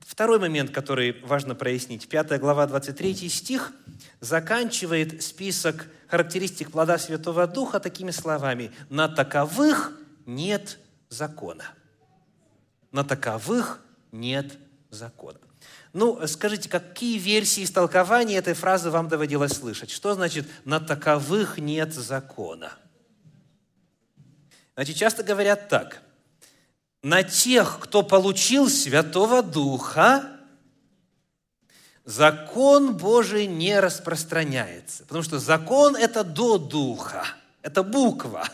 Второй 0.00 0.40
момент, 0.40 0.72
который 0.72 1.20
важно 1.22 1.54
прояснить. 1.54 2.08
5 2.08 2.40
глава, 2.40 2.66
23 2.66 3.28
стих 3.28 3.72
заканчивает 4.18 5.22
список 5.22 5.86
характеристик 6.08 6.72
плода 6.72 6.98
Святого 6.98 7.46
Духа 7.46 7.78
такими 7.78 8.10
словами. 8.10 8.72
«На 8.88 9.08
таковых 9.08 9.92
нет 10.26 10.80
закона». 11.08 11.64
На 12.90 13.04
таковых 13.04 13.80
нет 14.10 14.58
закона. 14.90 15.38
Ну, 15.92 16.24
скажите, 16.26 16.68
какие 16.68 17.18
версии 17.18 17.64
истолкования 17.64 18.38
этой 18.38 18.54
фразы 18.54 18.90
вам 18.90 19.08
доводилось 19.08 19.52
слышать? 19.52 19.90
Что 19.90 20.14
значит 20.14 20.46
«на 20.64 20.78
таковых 20.78 21.58
нет 21.58 21.92
закона»? 21.92 22.72
Значит, 24.76 24.96
часто 24.96 25.24
говорят 25.24 25.68
так. 25.68 26.02
На 27.02 27.22
тех, 27.22 27.80
кто 27.80 28.02
получил 28.02 28.68
Святого 28.68 29.42
Духа, 29.42 30.30
закон 32.04 32.96
Божий 32.96 33.46
не 33.46 33.80
распространяется. 33.80 35.02
Потому 35.04 35.22
что 35.22 35.38
закон– 35.38 35.96
это 35.96 36.22
до 36.22 36.58
Духа. 36.58 37.24
это 37.62 37.82
буква. 37.82 38.48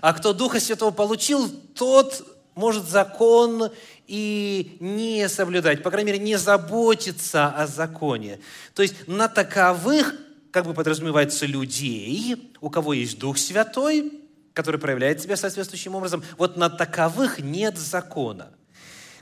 А 0.00 0.12
кто 0.12 0.32
Духа 0.32 0.60
Святого 0.60 0.92
получил, 0.92 1.50
тот 1.74 2.24
может 2.54 2.88
закон 2.88 3.70
и 4.10 4.76
не 4.80 5.28
соблюдать, 5.28 5.84
по 5.84 5.90
крайней 5.90 6.10
мере, 6.10 6.24
не 6.24 6.36
заботиться 6.36 7.46
о 7.46 7.68
законе. 7.68 8.40
То 8.74 8.82
есть 8.82 9.06
на 9.06 9.28
таковых, 9.28 10.14
как 10.50 10.66
бы 10.66 10.74
подразумевается, 10.74 11.46
людей, 11.46 12.52
у 12.60 12.70
кого 12.70 12.92
есть 12.92 13.20
Дух 13.20 13.38
Святой, 13.38 14.12
который 14.52 14.80
проявляет 14.80 15.22
себя 15.22 15.36
соответствующим 15.36 15.94
образом, 15.94 16.24
вот 16.38 16.56
на 16.56 16.68
таковых 16.68 17.38
нет 17.38 17.78
закона. 17.78 18.50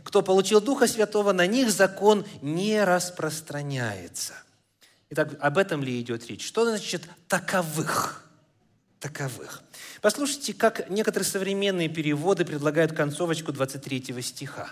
Кто 0.05 0.23
получил 0.23 0.63
Духа 0.63 0.87
Святого, 0.87 1.33
на 1.33 1.47
них 1.47 1.71
закон 1.71 2.25
не 2.41 2.83
распространяется. 2.83 4.33
Итак, 5.11 5.37
об 5.39 5.59
этом 5.59 5.83
ли 5.83 6.01
идет 6.01 6.27
речь? 6.29 6.47
Что 6.47 6.65
значит 6.65 7.03
таковых? 7.29 8.25
Таковых. 9.01 9.63
Послушайте, 10.01 10.55
как 10.55 10.89
некоторые 10.91 11.27
современные 11.27 11.89
переводы 11.89 12.45
предлагают 12.45 12.93
концовочку 12.93 13.53
23 13.53 14.23
стиха. 14.23 14.69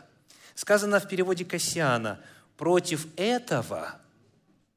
Сказано 0.55 1.01
в 1.01 1.09
переводе 1.09 1.45
Кассиана, 1.45 2.21
против 2.57 3.07
этого 3.17 3.97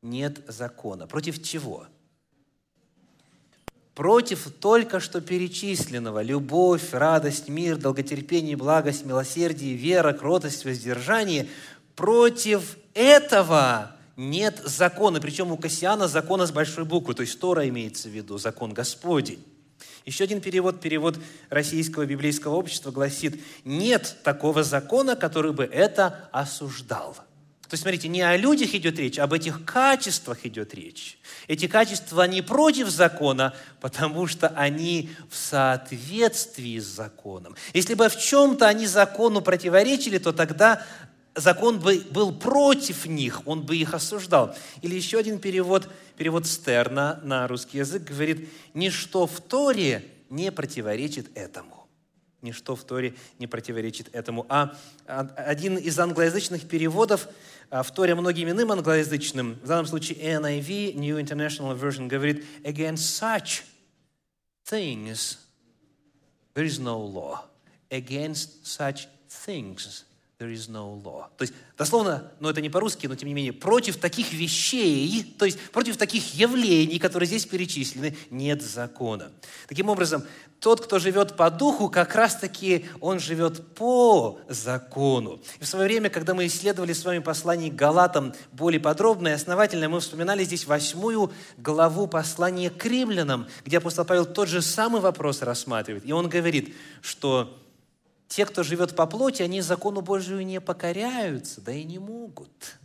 нет 0.02 0.40
закона. 0.48 1.08
Против 1.08 1.42
чего? 1.44 1.88
Против 3.94 4.52
только 4.60 5.00
что 5.00 5.20
перечисленного– 5.20 6.22
любовь, 6.24 6.94
радость, 6.94 7.50
мир, 7.50 7.76
долготерпение, 7.76 8.56
благость, 8.56 9.06
милосердие, 9.06 9.76
вера, 9.76 10.14
кротость, 10.14 10.66
воздержание– 10.66 11.48
против 12.00 12.78
этого 12.94 13.92
нет 14.16 14.62
закона. 14.64 15.20
Причем 15.20 15.52
у 15.52 15.58
Кассиана 15.58 16.08
закона 16.08 16.48
с 16.48 16.52
большой 16.52 16.86
буквы, 16.86 17.14
то 17.14 17.24
есть 17.24 17.38
Тора 17.42 17.68
имеется 17.68 18.08
в 18.08 18.12
виду, 18.14 18.38
закон 18.38 18.74
Господень. 18.74 19.44
Еще 20.10 20.24
один 20.24 20.42
перевод, 20.42 20.82
перевод 20.82 21.20
Российского 21.52 22.04
библейского 22.04 22.56
общества 22.56 22.90
гласит, 22.90 23.40
нет 23.64 24.16
такого 24.24 24.64
закона, 24.64 25.16
который 25.16 25.52
бы 25.52 25.66
это 25.66 26.28
осуждал. 26.32 27.14
То 27.14 27.76
есть, 27.76 27.84
смотрите, 27.84 28.08
не 28.08 28.24
о 28.24 28.36
людях 28.36 28.74
идет 28.74 28.98
речь, 28.98 29.20
а 29.20 29.26
об 29.26 29.34
этих 29.34 29.64
качествах 29.66 30.48
идет 30.48 30.74
речь. 30.74 31.20
Эти 31.48 31.68
качества 31.68 32.24
не 32.24 32.42
против 32.42 32.90
закона, 32.90 33.54
потому 33.82 34.26
что 34.26 34.48
они 34.48 35.12
в 35.30 35.36
соответствии 35.36 36.80
с 36.80 36.88
законом. 36.88 37.56
Если 37.76 37.94
бы 37.94 38.10
в 38.10 38.18
чем-то 38.18 38.68
они 38.68 38.88
закону 38.88 39.42
противоречили, 39.42 40.18
то 40.18 40.34
тогда 40.34 40.84
закон 41.36 41.80
бы 41.80 42.02
был 42.12 42.32
против 42.32 43.06
них, 43.06 43.48
он 43.48 43.64
бы 43.64 43.76
их 43.76 43.94
осуждал. 43.94 44.56
Или 44.82 44.96
еще 44.96 45.20
один 45.20 45.40
перевод, 45.40 45.90
перевод 46.18 46.46
Стерна 46.46 47.20
на 47.24 47.48
русский 47.48 47.80
язык 47.80 48.04
говорит, 48.04 48.50
ничто 48.74 49.28
в 49.28 49.40
Торе 49.42 50.06
не 50.30 50.52
противоречит 50.52 51.36
этому. 51.36 51.88
Ничто 52.42 52.76
в 52.76 52.84
Торе 52.84 53.16
не 53.38 53.48
противоречит 53.48 54.10
этому. 54.14 54.46
А 54.50 54.78
один 55.06 55.78
из 55.78 56.00
англоязычных 56.00 56.68
переводов 56.68 57.28
а, 57.70 57.84
в 57.84 57.92
Торе 57.94 58.16
многим 58.16 58.50
иным 58.50 58.72
англоязычным, 58.72 59.56
в 59.56 59.68
данном 59.68 59.86
случае 59.86 60.20
NIV, 60.20 60.94
New 60.94 61.20
International 61.20 61.78
Version, 61.78 62.08
говорит, 62.08 62.46
against 62.64 63.20
such 63.20 63.64
things 64.66 65.38
there 66.54 66.66
is 66.66 66.80
no 66.80 66.98
law. 66.98 67.42
Against 67.92 68.66
such 68.66 69.08
things 69.28 70.06
there 70.40 70.54
is 70.54 70.70
no 70.70 71.04
law. 71.04 71.26
То 71.38 71.42
есть, 71.42 71.54
дословно, 71.78 72.32
но 72.40 72.50
это 72.50 72.62
не 72.62 72.70
по-русски, 72.70 73.08
но 73.08 73.16
тем 73.16 73.28
не 73.28 73.34
менее, 73.34 73.52
против 73.52 73.98
таких 73.98 74.32
вещей, 74.32 75.36
то 75.38 75.44
есть 75.44 75.60
против 75.72 75.98
таких 75.98 76.34
явлений, 76.34 76.98
которые 76.98 77.28
здесь 77.28 77.46
перечислены, 77.46 78.16
нет 78.30 78.62
закона. 78.62 79.34
Таким 79.68 79.90
образом, 79.90 80.24
тот, 80.62 80.80
кто 80.80 80.98
живет 80.98 81.36
по 81.36 81.50
духу, 81.50 81.90
как 81.90 82.16
раз-таки 82.16 82.86
он 83.02 83.20
живет 83.20 83.76
по 83.76 84.40
закону. 84.48 85.42
И 85.60 85.66
в 85.66 85.68
свое 85.68 85.86
время, 85.88 86.10
когда 86.10 86.34
мы 86.34 86.46
исследовали 86.46 86.94
с 86.94 87.04
вами 87.04 87.20
послание 87.20 87.70
к 87.70 87.76
Галатам 87.76 88.34
более 88.54 88.80
подробно 88.80 89.28
и 89.28 89.32
основательно, 89.32 89.90
мы 89.90 90.00
вспоминали 90.00 90.46
здесь 90.46 90.66
восьмую 90.66 91.34
главу 91.58 92.08
послания 92.08 92.70
к 92.70 92.86
римлянам, 92.86 93.48
где 93.66 93.80
апостол 93.80 94.06
Павел 94.06 94.26
тот 94.26 94.48
же 94.48 94.62
самый 94.62 95.02
вопрос 95.02 95.42
рассматривает. 95.42 96.06
И 96.06 96.14
он 96.14 96.30
говорит, 96.30 96.74
что 97.02 97.58
те, 98.30 98.46
кто 98.46 98.62
живет 98.64 98.96
по 98.96 99.08
плоти, 99.08 99.42
они 99.42 99.60
закону 99.60 100.02
Божию 100.02 100.46
не 100.46 100.62
покоряются, 100.62 101.62
да 101.62 101.74
и 101.74 101.84
не 101.84 101.98
могут. 101.98 102.78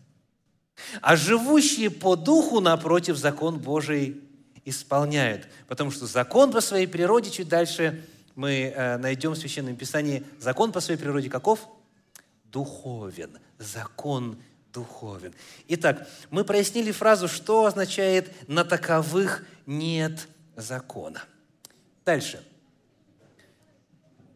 А 1.02 1.16
живущие 1.16 1.90
по 1.90 2.16
духу, 2.16 2.60
напротив, 2.60 3.18
закон 3.18 3.58
Божий 3.58 4.22
исполняют. 4.64 5.46
Потому 5.68 5.90
что 5.90 6.06
закон 6.06 6.50
по 6.50 6.62
своей 6.62 6.86
природе, 6.86 7.30
чуть 7.30 7.48
дальше 7.48 8.02
мы 8.34 8.72
э, 8.74 8.96
найдем 8.96 9.32
в 9.32 9.36
Священном 9.36 9.76
Писании, 9.76 10.24
закон 10.40 10.72
по 10.72 10.80
своей 10.80 10.98
природе 10.98 11.28
каков? 11.28 11.68
Духовен. 12.44 13.38
Закон 13.58 14.38
духовен. 14.72 15.34
Итак, 15.68 16.08
мы 16.30 16.44
прояснили 16.44 16.90
фразу, 16.90 17.28
что 17.28 17.66
означает 17.66 18.32
«на 18.48 18.64
таковых 18.64 19.44
нет 19.66 20.26
закона». 20.56 21.22
Дальше– 22.04 22.42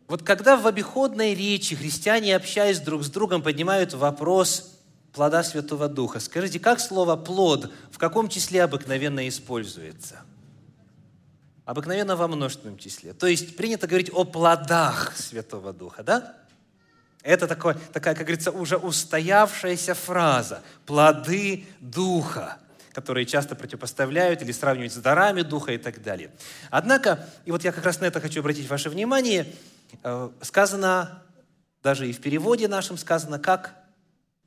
вот 0.09 0.23
когда 0.23 0.57
в 0.57 0.66
обиходной 0.66 1.35
речи 1.35 1.77
христиане, 1.77 2.35
общаясь 2.35 2.81
друг 2.81 3.05
с 3.05 3.11
другом, 3.11 3.42
поднимают 3.42 3.92
вопрос 3.92 4.75
плода 5.12 5.42
Святого 5.44 5.87
Духа, 5.87 6.18
скажите, 6.18 6.59
как 6.59 6.81
слово 6.81 7.16
«плод» 7.16 7.71
в 7.90 7.99
каком 7.99 8.31
числе 8.31 8.64
обыкновенно 8.64 9.29
используется? 9.29 10.21
Обыкновенно 11.66 12.16
во 12.16 12.27
множественном 12.27 12.79
числе. 12.79 13.12
То 13.12 13.27
есть 13.27 13.55
принято 13.55 13.87
говорить 13.87 14.11
о 14.11 14.25
плодах 14.25 15.14
Святого 15.14 15.75
Духа, 15.75 16.03
да? 16.03 16.35
Это 17.23 17.47
такое, 17.47 17.77
такая, 17.92 18.14
как 18.14 18.25
говорится, 18.25 18.51
уже 18.51 18.79
устоявшаяся 18.79 19.92
фраза. 19.92 20.62
Плоды 20.87 21.66
Духа 21.81 22.59
которые 22.94 23.27
часто 23.27 23.55
противопоставляют 23.55 24.42
или 24.42 24.51
сравнивают 24.51 24.92
с 24.92 24.97
дарами 24.97 25.42
Духа 25.42 25.73
и 25.73 25.79
так 25.79 26.03
далее. 26.03 26.33
Однако, 26.68 27.29
и 27.44 27.53
вот 27.53 27.62
я 27.62 27.71
как 27.71 27.85
раз 27.85 28.01
на 28.01 28.07
это 28.07 28.21
хочу 28.21 28.40
обратить 28.40 28.68
ваше 28.68 28.90
внимание– 28.90 29.47
сказано, 30.42 31.22
даже 31.83 32.09
и 32.09 32.12
в 32.12 32.20
переводе 32.20 32.68
нашем 32.68 32.96
сказано, 32.96 33.38
как, 33.38 33.74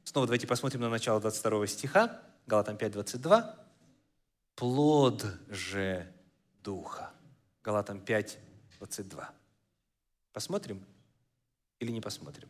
снова 0.03 0.27
давайте 0.27 0.47
посмотрим 0.47 0.81
на 0.81 0.89
начало 0.89 1.19
22 1.19 1.67
стиха, 1.67 2.21
Галатам 2.47 2.77
5, 2.77 2.91
22, 2.93 3.55
плод 4.55 5.25
же 5.49 6.11
Духа. 6.63 7.11
Галатам 7.63 7.99
5, 7.99 8.37
22. 8.77 9.29
Посмотрим 10.33 10.85
или 11.79 11.91
не 11.91 12.01
посмотрим? 12.01 12.49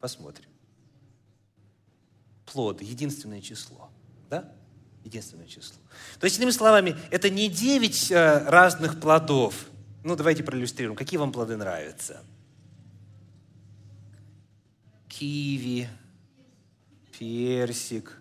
Посмотрим. 0.00 0.48
Плод, 2.46 2.82
единственное 2.82 3.40
число. 3.40 3.90
Да? 4.30 4.52
Единственное 5.04 5.46
число. 5.46 5.76
То 6.18 6.24
есть, 6.24 6.38
иными 6.38 6.50
словами, 6.50 6.96
это 7.10 7.28
не 7.28 7.48
девять 7.48 8.10
э, 8.10 8.38
разных 8.48 9.00
плодов– 9.00 9.66
ну, 10.04 10.16
давайте 10.16 10.44
проиллюстрируем. 10.44 10.96
Какие 10.96 11.18
вам 11.18 11.32
плоды 11.32 11.56
нравятся? 11.56 12.22
Киви, 15.08 15.88
персик. 17.18 18.20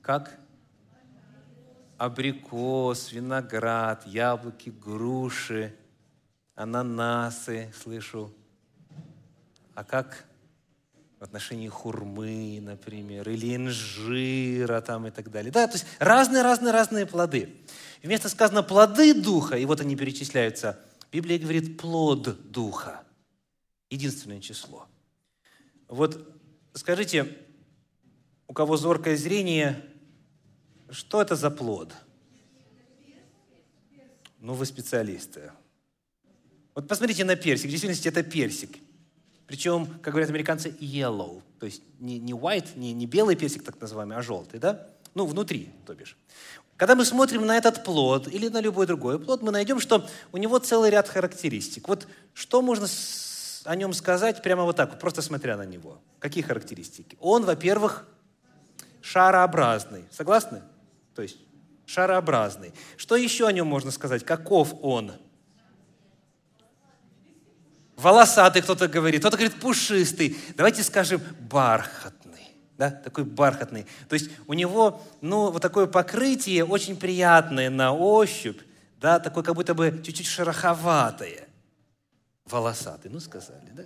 Как? 0.00 0.38
Абрикос, 1.98 3.12
виноград, 3.12 4.06
яблоки, 4.06 4.70
груши, 4.70 5.74
ананасы, 6.54 7.72
слышу. 7.82 8.32
А 9.74 9.84
как 9.84 10.24
в 11.18 11.24
отношении 11.24 11.68
хурмы, 11.68 12.58
например, 12.62 13.28
или 13.28 13.56
инжира 13.56 14.80
там 14.80 15.06
и 15.06 15.10
так 15.10 15.30
далее. 15.30 15.52
Да, 15.52 15.66
то 15.66 15.74
есть 15.74 15.86
разные-разные-разные 15.98 17.06
плоды. 17.06 17.54
Вместо 18.02 18.28
сказано 18.28 18.62
плоды 18.62 19.14
Духа, 19.14 19.56
и 19.56 19.64
вот 19.64 19.80
они 19.80 19.96
перечисляются, 19.96 20.78
Библия 21.12 21.38
говорит 21.38 21.78
плод 21.78 22.50
Духа. 22.50 23.02
Единственное 23.90 24.40
число. 24.40 24.86
Вот 25.88 26.32
скажите, 26.74 27.36
у 28.48 28.52
кого 28.52 28.76
зоркое 28.76 29.16
зрение, 29.16 29.84
что 30.90 31.22
это 31.22 31.36
за 31.36 31.50
плод? 31.50 31.94
Ну, 34.38 34.54
вы 34.54 34.66
специалисты. 34.66 35.52
Вот 36.74 36.86
посмотрите 36.86 37.24
на 37.24 37.36
персик. 37.36 37.68
В 37.68 37.70
действительности 37.70 38.08
это 38.08 38.22
персик. 38.22 38.76
Причем, 39.46 39.86
как 40.02 40.12
говорят 40.12 40.30
американцы, 40.30 40.68
yellow. 40.80 41.42
То 41.58 41.66
есть 41.66 41.82
не, 41.98 42.18
не 42.18 42.32
white, 42.32 42.76
не, 42.76 42.92
не 42.92 43.06
белый 43.06 43.36
персик 43.36 43.62
так 43.62 43.80
называемый, 43.80 44.16
а 44.16 44.22
желтый, 44.22 44.60
да? 44.60 44.88
Ну, 45.14 45.24
внутри, 45.24 45.70
то 45.86 45.94
бишь. 45.94 46.16
Когда 46.76 46.94
мы 46.94 47.04
смотрим 47.04 47.46
на 47.46 47.56
этот 47.56 47.84
плод 47.84 48.28
или 48.28 48.48
на 48.48 48.60
любой 48.60 48.86
другой 48.86 49.18
плод, 49.18 49.42
мы 49.42 49.50
найдем, 49.50 49.80
что 49.80 50.06
у 50.32 50.36
него 50.36 50.58
целый 50.58 50.90
ряд 50.90 51.08
характеристик. 51.08 51.88
Вот 51.88 52.06
что 52.34 52.60
можно 52.60 52.86
о 53.64 53.76
нем 53.76 53.94
сказать 53.94 54.42
прямо 54.42 54.64
вот 54.64 54.76
так, 54.76 54.98
просто 54.98 55.22
смотря 55.22 55.56
на 55.56 55.64
него? 55.64 56.00
Какие 56.18 56.44
характеристики? 56.44 57.16
Он, 57.20 57.44
во-первых, 57.44 58.06
шарообразный. 59.00 60.04
Согласны? 60.10 60.62
То 61.14 61.22
есть 61.22 61.38
шарообразный. 61.86 62.74
Что 62.96 63.16
еще 63.16 63.46
о 63.46 63.52
нем 63.52 63.66
можно 63.66 63.90
сказать? 63.90 64.24
Каков 64.24 64.74
он? 64.82 65.12
Волосатый 67.96 68.60
кто-то 68.60 68.88
говорит, 68.88 69.20
кто-то 69.20 69.38
говорит 69.38 69.58
пушистый. 69.58 70.36
Давайте 70.54 70.82
скажем 70.82 71.22
бархатный. 71.40 72.15
Да, 72.78 72.90
такой 72.90 73.24
бархатный. 73.24 73.86
То 74.08 74.14
есть 74.14 74.30
у 74.46 74.52
него, 74.52 75.02
ну, 75.22 75.50
вот 75.50 75.62
такое 75.62 75.86
покрытие 75.86 76.64
очень 76.64 76.96
приятное 76.96 77.70
на 77.70 77.92
ощупь, 77.92 78.60
да, 79.00 79.18
такое 79.18 79.42
как 79.42 79.54
будто 79.54 79.74
бы 79.74 80.02
чуть-чуть 80.04 80.26
шероховатое. 80.26 81.48
Волосатый, 82.44 83.10
ну, 83.10 83.18
сказали, 83.20 83.70
да? 83.72 83.84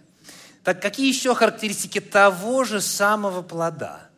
Так 0.65 0.83
какие 0.83 1.09
еще 1.09 1.35
характеристики 1.35 2.01
того 2.01 2.65
же 2.65 2.81
самого 2.81 3.43
плода? 3.43 4.11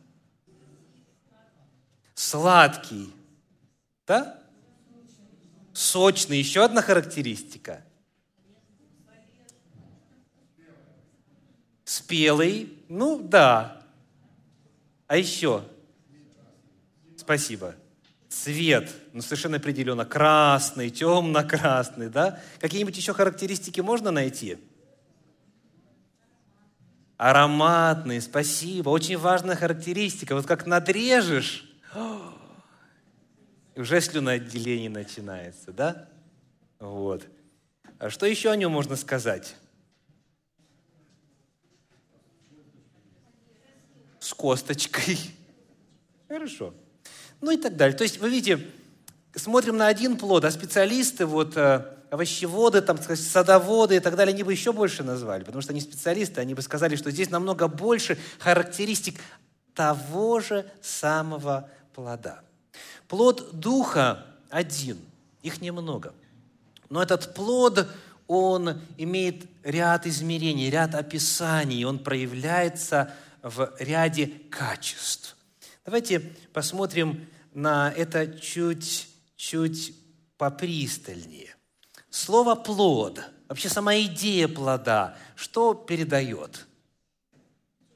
Сладкий, 2.14 3.12
да? 4.06 4.38
Сочный, 5.72 6.38
еще 6.38 6.64
одна 6.64 6.82
характеристика. 6.82 7.84
Спелый, 11.84 12.78
ну 12.88 13.18
да. 13.22 13.81
А 15.12 15.16
еще? 15.18 15.62
Спасибо. 17.18 17.74
Цвет, 18.30 18.90
ну 19.12 19.20
совершенно 19.20 19.58
определенно, 19.58 20.06
красный, 20.06 20.88
темно-красный, 20.88 22.08
да? 22.08 22.40
Какие-нибудь 22.60 22.96
еще 22.96 23.12
характеристики 23.12 23.82
можно 23.82 24.10
найти? 24.10 24.56
Ароматный, 27.18 28.22
спасибо. 28.22 28.88
Очень 28.88 29.18
важная 29.18 29.54
характеристика. 29.54 30.34
Вот 30.34 30.46
как 30.46 30.64
надрежешь, 30.64 31.70
уже 33.76 34.00
слюноотделение 34.00 34.88
начинается, 34.88 35.72
да? 35.72 36.08
Вот. 36.78 37.28
А 37.98 38.08
что 38.08 38.24
еще 38.24 38.50
о 38.50 38.56
нем 38.56 38.72
можно 38.72 38.96
сказать? 38.96 39.56
С 44.32 44.34
косточкой. 44.34 45.18
Хорошо. 46.26 46.72
Ну 47.42 47.50
и 47.50 47.58
так 47.58 47.76
далее. 47.76 47.94
То 47.94 48.02
есть, 48.02 48.18
вы 48.18 48.30
видите, 48.30 48.66
смотрим 49.34 49.76
на 49.76 49.88
один 49.88 50.16
плод, 50.16 50.46
а 50.46 50.50
специалисты, 50.50 51.26
вот, 51.26 51.54
э, 51.54 51.84
овощеводы, 52.08 52.80
там, 52.80 52.96
садоводы 52.96 53.96
и 53.96 54.00
так 54.00 54.16
далее, 54.16 54.32
они 54.32 54.42
бы 54.42 54.50
еще 54.50 54.72
больше 54.72 55.02
назвали, 55.02 55.44
потому 55.44 55.60
что 55.60 55.72
они 55.72 55.82
специалисты, 55.82 56.40
они 56.40 56.54
бы 56.54 56.62
сказали, 56.62 56.96
что 56.96 57.10
здесь 57.10 57.28
намного 57.28 57.68
больше 57.68 58.16
характеристик 58.38 59.20
того 59.74 60.40
же 60.40 60.64
самого 60.80 61.68
плода. 61.94 62.40
Плод 63.08 63.50
Духа 63.52 64.24
один, 64.48 64.98
их 65.42 65.60
немного. 65.60 66.14
Но 66.88 67.02
этот 67.02 67.34
плод, 67.34 67.86
он 68.28 68.80
имеет 68.96 69.44
ряд 69.62 70.06
измерений, 70.06 70.70
ряд 70.70 70.94
описаний, 70.94 71.84
он 71.84 71.98
проявляется 71.98 73.12
в 73.42 73.74
ряде 73.78 74.26
качеств. 74.50 75.36
Давайте 75.84 76.20
посмотрим 76.52 77.28
на 77.54 77.92
это 77.92 78.38
чуть-чуть 78.38 79.94
попристальнее. 80.38 81.54
Слово 82.10 82.54
«плод», 82.54 83.20
вообще 83.48 83.68
сама 83.68 83.96
идея 84.02 84.48
плода, 84.48 85.16
что 85.34 85.74
передает? 85.74 86.66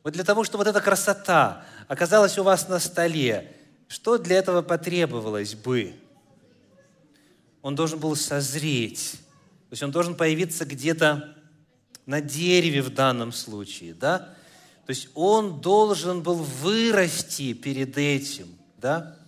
Вот 0.03 0.15
для 0.15 0.25
того, 0.25 0.45
чтобы 0.45 0.65
вот 0.65 0.71
эта 0.71 0.81
красота 0.81 1.65
оказалась 1.89 2.39
у 2.39 2.43
вас 2.43 2.69
на 2.69 2.79
столе, 2.79 3.53
что 3.89 4.19
для 4.19 4.37
этого 4.37 4.63
потребовалось 4.63 5.55
бы? 5.55 5.95
Он 7.63 7.75
должен 7.75 7.99
был 7.99 8.17
созреть. 8.17 9.13
То 9.69 9.73
есть 9.73 9.83
он 9.83 9.91
должен 9.91 10.15
появиться 10.15 10.65
где-то 10.65 11.37
на 12.05 12.21
дереве 12.21 12.83
в 12.83 12.91
данном 12.91 13.33
случае, 13.33 13.95
да? 13.95 14.37
То 14.87 14.91
есть 14.91 15.09
он 15.15 15.61
должен 15.61 16.23
был 16.23 16.37
вырасти 16.37 17.53
перед 17.53 17.99
этим, 17.99 18.47
да? 18.79 19.19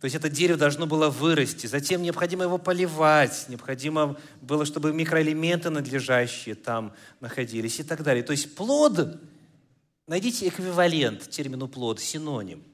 То 0.00 0.04
есть 0.04 0.14
это 0.14 0.28
дерево 0.28 0.58
должно 0.58 0.86
было 0.86 1.08
вырасти. 1.08 1.66
Затем 1.66 2.02
необходимо 2.02 2.44
его 2.44 2.58
поливать, 2.58 3.46
необходимо 3.48 4.16
было, 4.40 4.64
чтобы 4.64 4.92
микроэлементы 4.92 5.70
надлежащие 5.70 6.54
там 6.54 6.92
находились 7.20 7.80
и 7.80 7.82
так 7.82 8.02
далее. 8.04 8.22
То 8.22 8.32
есть 8.32 8.54
плод, 8.54 9.20
найдите 10.06 10.46
эквивалент 10.46 11.28
термину 11.28 11.66
плод, 11.66 11.98
синоним– 12.00 12.62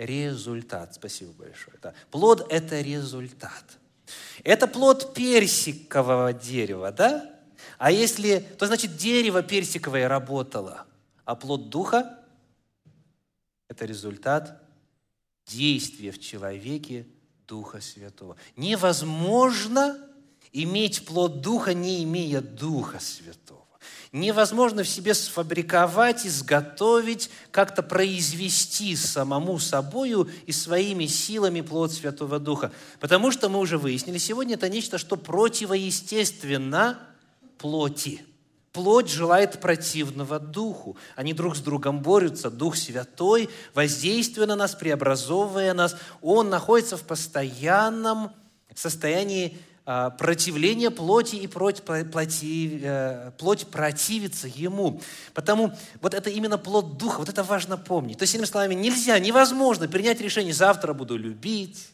результат. 0.00 0.94
Спасибо 0.94 1.32
большое. 1.32 1.76
Да. 1.82 1.94
Плод– 2.10 2.46
это 2.50 2.80
результат. 2.80 3.64
Это 4.42 4.66
плод 4.66 5.14
персикового 5.14 6.32
дерева, 6.32 6.90
да? 6.90 7.39
А 7.78 7.90
если, 7.90 8.40
то 8.58 8.66
значит 8.66 8.96
дерево 8.96 9.42
персиковое 9.42 10.08
работало, 10.08 10.86
а 11.24 11.34
плод 11.34 11.68
духа– 11.68 12.18
это 13.68 13.84
результат 13.84 14.62
действия 15.46 16.10
в 16.10 16.20
человеке 16.20 17.06
Духа 17.46 17.80
Святого. 17.80 18.36
Невозможно 18.56 19.98
иметь 20.52 21.04
плод 21.04 21.40
Духа, 21.40 21.74
не 21.74 22.04
имея 22.04 22.40
Духа 22.40 23.00
Святого 23.00 23.60
невозможно 24.12 24.82
в 24.82 24.88
себе 24.88 25.14
сфабриковать, 25.14 26.26
изготовить, 26.26 27.30
как-то 27.50 27.82
произвести 27.82 28.96
самому 28.96 29.58
собою 29.58 30.28
и 30.46 30.52
своими 30.52 31.06
силами 31.06 31.60
плод 31.60 31.92
Святого 31.92 32.38
Духа. 32.38 32.72
Потому 32.98 33.30
что 33.30 33.48
мы 33.48 33.58
уже 33.58 33.78
выяснили, 33.78 34.18
сегодня 34.18 34.54
это 34.54 34.68
нечто, 34.68 34.98
что 34.98 35.16
противоестественно 35.16 36.98
плоти. 37.60 38.22
Плоть 38.72 39.10
желает 39.10 39.60
противного 39.60 40.38
духу. 40.38 40.96
Они 41.16 41.32
друг 41.34 41.56
с 41.56 41.60
другом 41.60 42.02
борются. 42.02 42.50
Дух 42.50 42.76
Святой, 42.76 43.50
воздействуя 43.74 44.46
на 44.46 44.56
нас, 44.56 44.74
преобразовывая 44.74 45.74
нас, 45.74 45.96
Он 46.22 46.50
находится 46.50 46.96
в 46.96 47.02
постоянном 47.02 48.30
состоянии 48.74 49.58
а, 49.84 50.10
противление 50.10 50.90
плоти 50.90 51.34
и 51.34 51.48
плоть, 51.48 51.82
плоти, 51.82 52.80
э, 52.80 53.32
плоть 53.38 53.66
противится 53.66 54.46
ему. 54.46 55.02
Потому 55.34 55.72
вот 56.00 56.14
это 56.14 56.30
именно 56.30 56.58
плод 56.58 56.96
духа, 56.96 57.18
вот 57.18 57.28
это 57.28 57.42
важно 57.42 57.76
помнить. 57.76 58.18
То 58.18 58.22
есть, 58.22 58.34
иными 58.34 58.46
словами, 58.46 58.74
нельзя, 58.74 59.18
невозможно 59.18 59.88
принять 59.88 60.20
решение, 60.20 60.54
завтра 60.54 60.92
буду 60.92 61.16
любить 61.16 61.88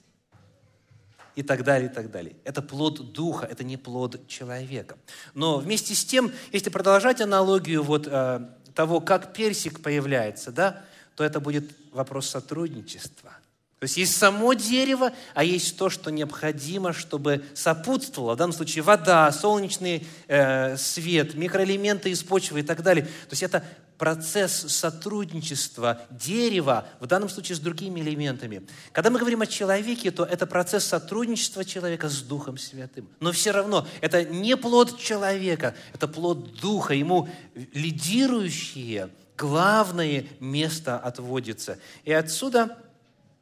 и 1.37 1.43
так 1.43 1.63
далее, 1.63 1.89
и 1.89 1.93
так 1.93 2.11
далее. 2.11 2.35
Это 2.45 2.63
плод 2.63 3.13
духа, 3.13 3.47
это 3.47 3.63
не 3.63 3.77
плод 3.77 4.27
человека. 4.27 4.97
Но 5.35 5.59
вместе 5.59 5.95
с 5.95 6.05
тем, 6.05 6.33
если 6.51 6.71
продолжать 6.71 7.21
аналогию 7.21 7.83
вот 7.83 8.09
э, 8.11 8.41
того, 8.75 9.01
как 9.01 9.33
персик 9.33 9.83
появляется, 9.83 10.51
да, 10.51 10.85
то 11.15 11.23
это 11.23 11.39
будет 11.39 11.71
вопрос 11.93 12.29
сотрудничества– 12.29 13.33
то 13.79 13.85
есть 13.85 13.99
есть 13.99 14.17
само 14.17 14.55
дерево, 14.55 15.13
а 15.35 15.45
есть 15.45 15.77
то, 15.77 15.91
что 15.91 16.11
необходимо, 16.11 16.95
чтобы 16.95 17.45
сопутствовало. 17.53 18.33
В 18.33 18.39
данном 18.39 18.55
случае 18.55 18.83
вода, 18.83 19.31
солнечный 19.31 20.07
э, 20.29 20.79
свет, 20.79 21.35
микроэлементы 21.35 22.09
из 22.09 22.23
почвы 22.23 22.61
и 22.61 22.63
так 22.63 22.83
далее. 22.83 23.05
То 23.05 23.33
есть 23.33 23.43
это 23.43 23.63
процесс 23.99 24.73
сотрудничества 24.73 26.01
дерева, 26.09 26.87
в 27.01 27.07
данном 27.07 27.29
случае 27.29 27.57
с 27.57 27.59
другими 27.59 28.01
элементами. 28.01 28.67
Когда 28.93 29.11
мы 29.11 29.19
говорим 29.19 29.43
о 29.43 29.47
человеке, 29.47 30.11
то 30.11 30.25
это 30.25 30.47
процесс 30.47 30.87
сотрудничества 30.87 31.63
человека 31.63 32.09
с 32.09 32.23
Духом 32.23 32.57
Святым. 32.57 33.07
Но 33.21 33.31
все 33.33 33.51
равно 33.51 33.87
это 34.01 34.25
не 34.25 34.57
плод 34.57 34.99
человека, 34.99 35.75
это 35.93 36.09
плод 36.09 36.55
Духа. 36.63 36.95
Ему 36.95 37.29
лидирующее, 37.75 39.11
главное 39.37 40.25
место 40.41 40.99
отводится. 40.99 41.79
И 42.05 42.13
отсюда 42.13 42.79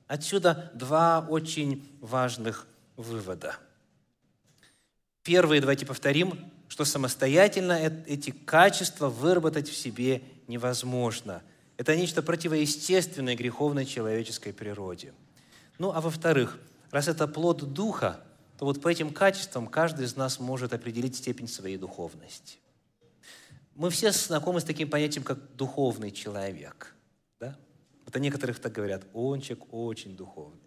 Отсюда 0.06 0.70
два 0.74 1.26
очень 1.28 1.88
важных 2.00 2.66
вывода. 2.96 3.56
Первый, 5.22 5.60
давайте 5.60 5.86
повторим, 5.86 6.52
что 6.68 6.84
самостоятельно 6.84 7.72
эти 8.06 8.30
качества 8.30 9.08
выработать 9.08 9.68
в 9.68 9.76
себе 9.76 10.22
невозможно. 10.48 11.42
Это 11.76 11.96
нечто 11.96 12.22
противоестественное 12.22 13.34
греховной 13.34 13.86
человеческой 13.86 14.52
природе. 14.52 15.14
Ну, 15.78 15.92
а 15.92 16.00
во-вторых, 16.00 16.58
раз 16.90 17.08
это 17.08 17.26
плод 17.26 17.72
Духа, 17.72 18.20
то 18.58 18.66
вот 18.66 18.80
по 18.80 18.88
этим 18.88 19.12
качествам 19.12 19.66
каждый 19.66 20.04
из 20.04 20.16
нас 20.16 20.38
может 20.38 20.72
определить 20.72 21.16
степень 21.16 21.48
своей 21.48 21.76
духовности. 21.76 22.58
Мы 23.74 23.90
все 23.90 24.12
знакомы 24.12 24.60
с 24.60 24.64
таким 24.64 24.88
понятием, 24.88 25.24
как 25.24 25.38
духовный 25.56 26.12
человек. 26.12 26.93
Это 28.14 28.20
некоторых 28.20 28.61
так 28.61 28.70
говорят, 28.70 29.03
ончик 29.12 29.74
очень 29.74 30.16
духовный. 30.16 30.61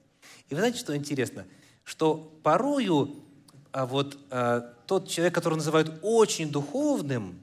И 0.49 0.53
вы 0.53 0.59
знаете, 0.59 0.79
что 0.79 0.93
интересно? 0.93 1.45
Что 1.85 2.13
порою 2.43 3.23
а 3.71 3.85
вот 3.85 4.17
а, 4.31 4.73
тот 4.85 5.07
человек, 5.07 5.33
которого 5.33 5.55
называют 5.55 5.97
очень 6.01 6.51
духовным, 6.51 7.39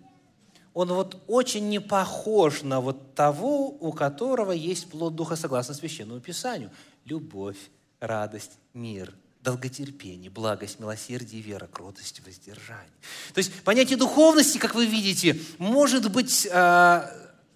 он 0.74 0.88
вот 0.92 1.22
очень 1.26 1.70
не 1.70 1.78
похож 1.80 2.60
на 2.60 2.82
вот 2.82 3.14
того, 3.14 3.68
у 3.68 3.94
которого 3.94 4.52
есть 4.52 4.90
плод 4.90 5.14
Духа 5.14 5.36
согласно 5.36 5.72
Священному 5.72 6.20
Писанию. 6.20 6.70
Любовь, 7.06 7.56
радость, 7.98 8.58
мир, 8.74 9.14
долготерпение, 9.40 10.30
благость, 10.30 10.80
милосердие, 10.80 11.40
вера, 11.40 11.66
кротость, 11.66 12.20
воздержание. 12.26 12.92
То 13.32 13.38
есть 13.38 13.62
понятие 13.62 13.96
духовности, 13.96 14.58
как 14.58 14.74
вы 14.74 14.84
видите, 14.84 15.40
может 15.56 16.12
быть 16.12 16.46
э, 16.50 17.08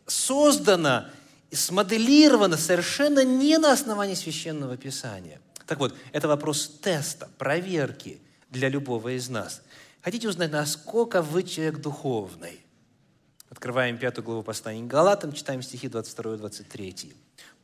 создано, 0.07 1.11
смоделировано 1.57 2.57
совершенно 2.57 3.25
не 3.25 3.59
на 3.59 3.73
основании 3.73 4.15
священного 4.15 4.77
писания. 4.77 5.41
Так 5.67 5.79
вот, 5.79 5.95
это 6.13 6.29
вопрос 6.29 6.69
теста, 6.83 7.29
проверки 7.39 8.21
для 8.51 8.69
любого 8.69 9.17
из 9.17 9.29
нас. 9.29 9.63
Хотите 10.03 10.29
узнать, 10.29 10.51
насколько 10.51 11.23
вы 11.23 11.43
человек 11.43 11.79
духовный? 11.79 12.61
Открываем 13.51 13.99
пятую 13.99 14.25
главу 14.25 14.43
послания 14.43 14.83
к 14.83 14.87
Галатам, 14.87 15.33
читаем 15.33 15.63
стихи 15.63 15.89
22 15.89 16.35
и 16.35 16.39
23 16.39 17.15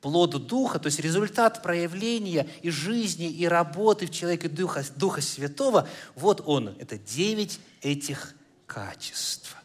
плод 0.05 0.47
Духа, 0.47 0.79
то 0.79 0.87
есть 0.88 1.01
результат 1.01 1.62
проявления 1.62 2.47
и 2.61 2.68
жизни, 2.68 3.31
и 3.31 3.47
работы 3.47 4.07
в 4.07 4.11
человеке 4.11 4.51
Духа, 4.51 4.85
Духа 4.97 5.23
Святого, 5.23 5.88
вот 6.14 6.42
он, 6.44 6.77
это 6.79 6.99
девять 6.99 7.59
этих 7.81 8.35
качеств. 8.66 9.57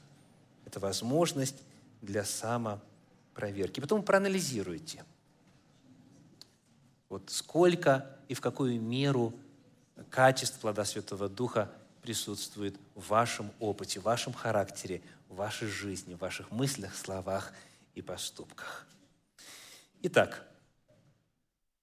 Это 0.65 0.79
возможность 0.79 1.58
для 2.01 2.23
самопроверки. 3.39 3.80
Потом 3.80 4.04
проанализируйте, 4.04 5.04
вот 7.10 7.30
сколько 7.30 8.17
и 8.28 8.34
в 8.34 8.41
какую 8.41 8.80
меру 8.80 9.34
качеств 10.10 10.60
плода 10.60 10.86
Святого 10.86 11.30
Духа 11.30 11.71
присутствует 12.02 12.75
в 12.95 13.08
вашем 13.10 13.52
опыте, 13.60 13.99
в 13.99 14.04
вашем 14.04 14.34
характере, 14.34 15.02
в 15.28 15.36
вашей 15.36 15.67
жизни, 15.67 16.13
в 16.13 16.19
ваших 16.19 16.52
мыслях, 16.52 16.95
словах 16.95 17.54
и 17.95 18.02
поступках. 18.02 18.86
Итак, 20.04 20.45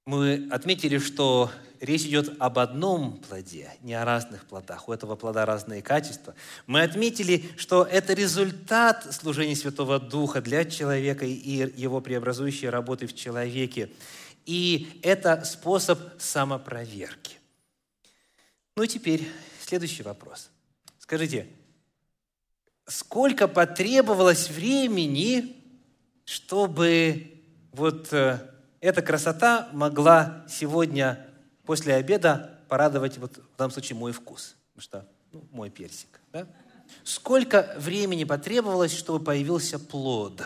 мы 0.06 0.46
отметили, 0.52 0.98
что 0.98 1.50
речь 1.80 2.04
идет 2.04 2.36
об 2.38 2.60
одном 2.60 3.18
плоде, 3.18 3.72
не 3.82 3.94
о 3.94 4.04
разных 4.04 4.46
плодах. 4.46 4.88
У 4.88 4.92
этого 4.92 5.16
плода 5.16 5.44
разные 5.44 5.82
качества. 5.82 6.36
Мы 6.68 6.82
отметили, 6.82 7.44
что 7.56 7.82
это 7.82 8.12
результат 8.14 9.12
служения 9.12 9.56
Святого 9.56 9.98
Духа 9.98 10.40
для 10.40 10.64
человека 10.64 11.26
и 11.26 11.72
его 11.76 12.00
преобразующей 12.00 12.68
работы 12.68 13.08
в 13.08 13.16
человеке. 13.16 13.90
И 14.46 15.00
это 15.02 15.44
способ 15.44 15.98
самопроверки. 16.20 17.38
Ну 18.76 18.84
и 18.84 18.88
теперь 18.88 19.28
следующий 19.60 20.04
вопрос. 20.04 20.50
Скажите, 21.00 21.48
сколько 22.86 23.48
потребовалось 23.48 24.50
времени, 24.50 25.56
чтобы 26.24 27.42
вот 27.72 28.12
э, 28.12 28.55
эта 28.86 29.02
красота 29.02 29.68
могла 29.72 30.44
сегодня 30.48 31.26
после 31.64 31.94
обеда 31.94 32.60
порадовать, 32.68 33.18
вот 33.18 33.36
в 33.36 33.56
данном 33.56 33.72
случае, 33.72 33.98
мой 33.98 34.12
вкус. 34.12 34.54
Потому 34.74 34.82
что 34.82 35.08
ну, 35.32 35.44
мой 35.50 35.70
персик. 35.70 36.20
Да? 36.32 36.46
Сколько 37.02 37.74
времени 37.78 38.24
потребовалось, 38.24 38.92
чтобы 38.92 39.24
появился 39.24 39.78
плод? 39.78 40.42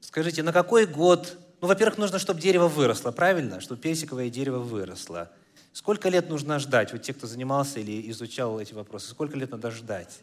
Скажите, 0.00 0.42
на 0.42 0.52
какой 0.52 0.86
год? 0.86 1.38
Ну, 1.60 1.68
во-первых, 1.68 1.98
нужно, 1.98 2.18
чтобы 2.18 2.40
дерево 2.40 2.68
выросло, 2.68 3.12
правильно? 3.12 3.60
Чтобы 3.60 3.80
персиковое 3.80 4.30
дерево 4.30 4.58
выросло. 4.58 5.30
Сколько 5.72 6.08
лет 6.08 6.28
нужно 6.28 6.58
ждать? 6.58 6.92
Вот 6.92 7.02
те, 7.02 7.14
кто 7.14 7.26
занимался 7.26 7.80
или 7.80 8.10
изучал 8.10 8.60
эти 8.60 8.74
вопросы, 8.74 9.08
сколько 9.08 9.38
лет 9.38 9.50
надо 9.50 9.70
ждать? 9.70 10.20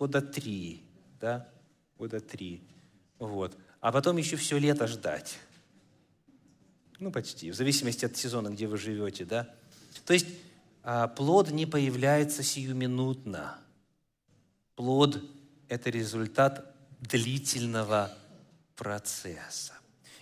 года 0.00 0.22
три, 0.22 0.82
да, 1.20 1.48
года 1.98 2.20
три. 2.20 2.62
Вот. 3.18 3.56
А 3.80 3.92
потом 3.92 4.16
еще 4.16 4.36
все 4.36 4.58
лето 4.58 4.86
ждать. 4.86 5.38
Ну, 6.98 7.10
почти, 7.10 7.50
в 7.50 7.54
зависимости 7.54 8.04
от 8.04 8.16
сезона, 8.16 8.48
где 8.48 8.66
вы 8.66 8.76
живете, 8.76 9.24
да. 9.24 9.48
То 10.04 10.12
есть 10.12 10.26
а, 10.82 11.08
плод 11.08 11.50
не 11.50 11.66
появляется 11.66 12.42
сиюминутно. 12.42 13.58
Плод– 14.76 15.22
это 15.68 15.90
результат 15.90 16.74
длительного 17.00 18.14
процесса. 18.76 19.74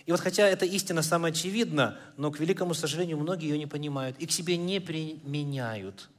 И 0.05 0.11
вот 0.11 0.21
хотя 0.21 0.47
эта 0.47 0.65
истина 0.65 1.01
самоочевидна, 1.01 1.99
но, 2.17 2.31
к 2.31 2.39
великому 2.39 2.73
сожалению, 2.73 3.17
многие 3.17 3.49
ее 3.49 3.57
не 3.57 3.67
понимают 3.67 4.17
и 4.17 4.25
к 4.25 4.31
себе 4.31 4.57
не 4.57 4.79
применяют. 4.79 6.09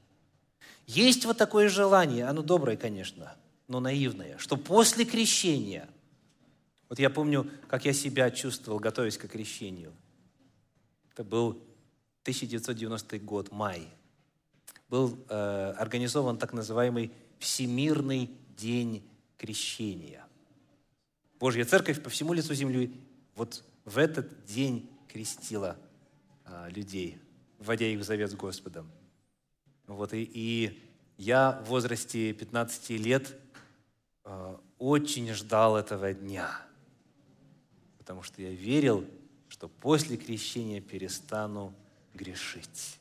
Есть 0.87 1.25
вот 1.25 1.39
такое 1.39 1.69
желание, 1.69 2.27
оно 2.27 2.43
доброе, 2.43 2.77
конечно, 2.77 3.35
но 3.71 3.79
наивное, 3.79 4.37
что 4.39 4.57
после 4.57 5.05
крещения, 5.05 5.89
вот 6.89 6.99
я 6.99 7.09
помню, 7.09 7.49
как 7.69 7.85
я 7.85 7.93
себя 7.93 8.29
чувствовал, 8.33 8.81
готовясь 8.81 9.17
к 9.17 9.29
крещению. 9.29 9.95
Это 11.13 11.23
был 11.23 11.51
1990 12.23 13.21
год, 13.21 13.53
май. 13.53 13.87
Был 14.89 15.25
э, 15.29 15.75
организован 15.79 16.37
так 16.37 16.53
называемый 16.53 17.13
Всемирный 17.39 18.29
день 18.57 19.09
крещения. 19.39 20.27
Божья 21.39 21.65
церковь 21.65 22.03
по 22.03 22.11
всему 22.11 22.33
лицу 22.33 22.53
земли 22.55 22.93
вот 23.37 23.63
в 23.85 23.99
этот 23.99 24.45
день 24.47 24.91
крестила 25.07 25.79
э, 26.45 26.71
людей, 26.71 27.19
вводя 27.61 27.87
их 27.87 28.01
в 28.01 28.03
завет 28.03 28.33
с 28.33 28.35
Господом. 28.35 28.91
Вот, 29.87 30.13
и, 30.13 30.29
и 30.35 30.83
я 31.19 31.63
в 31.65 31.69
возрасте 31.69 32.33
15 32.33 32.91
лет 32.91 33.37
очень 34.79 35.33
ждал 35.33 35.77
этого 35.77 36.13
дня, 36.13 36.51
потому 37.99 38.23
что 38.23 38.43
я 38.43 38.51
верил, 38.51 39.05
что 39.49 39.69
после 39.69 40.17
крещения 40.17 40.81
перестану 40.81 41.75
грешить. 42.15 42.99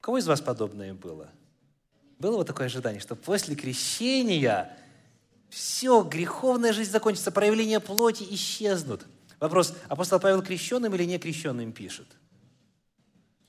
У 0.00 0.02
кого 0.02 0.18
из 0.18 0.26
вас 0.26 0.40
подобное 0.40 0.94
было? 0.94 1.28
Было 2.18 2.36
вот 2.36 2.46
такое 2.46 2.66
ожидание, 2.66 3.00
что 3.00 3.14
после 3.14 3.54
крещения 3.54 4.76
все, 5.48 6.02
греховная 6.02 6.72
жизнь 6.72 6.90
закончится, 6.90 7.30
проявления 7.30 7.80
плоти 7.80 8.26
исчезнут. 8.30 9.06
Вопрос, 9.38 9.74
апостол 9.88 10.18
Павел 10.18 10.42
крещенным 10.42 10.94
или 10.94 11.04
не 11.04 11.18
крещенным 11.18 11.72
пишет? 11.72 12.06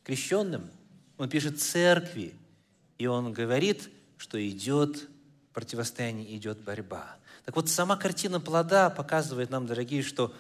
Крещенным. 0.04 0.70
Он 1.17 1.30
пишет 1.30 1.62
церкви, 1.62 2.34
и 2.98 3.08
он 3.08 3.34
говорит, 3.34 3.89
что 4.17 4.38
идет 4.48 5.08
противостояние, 5.58 6.38
идет 6.38 6.60
борьба. 6.60 7.15
Так 7.43 7.56
вот, 7.56 7.67
сама 7.67 7.98
картина 7.98 8.39
плода 8.39 8.91
показывает 8.91 9.50
нам, 9.50 9.65
дорогие, 9.65 10.04
что 10.04 10.32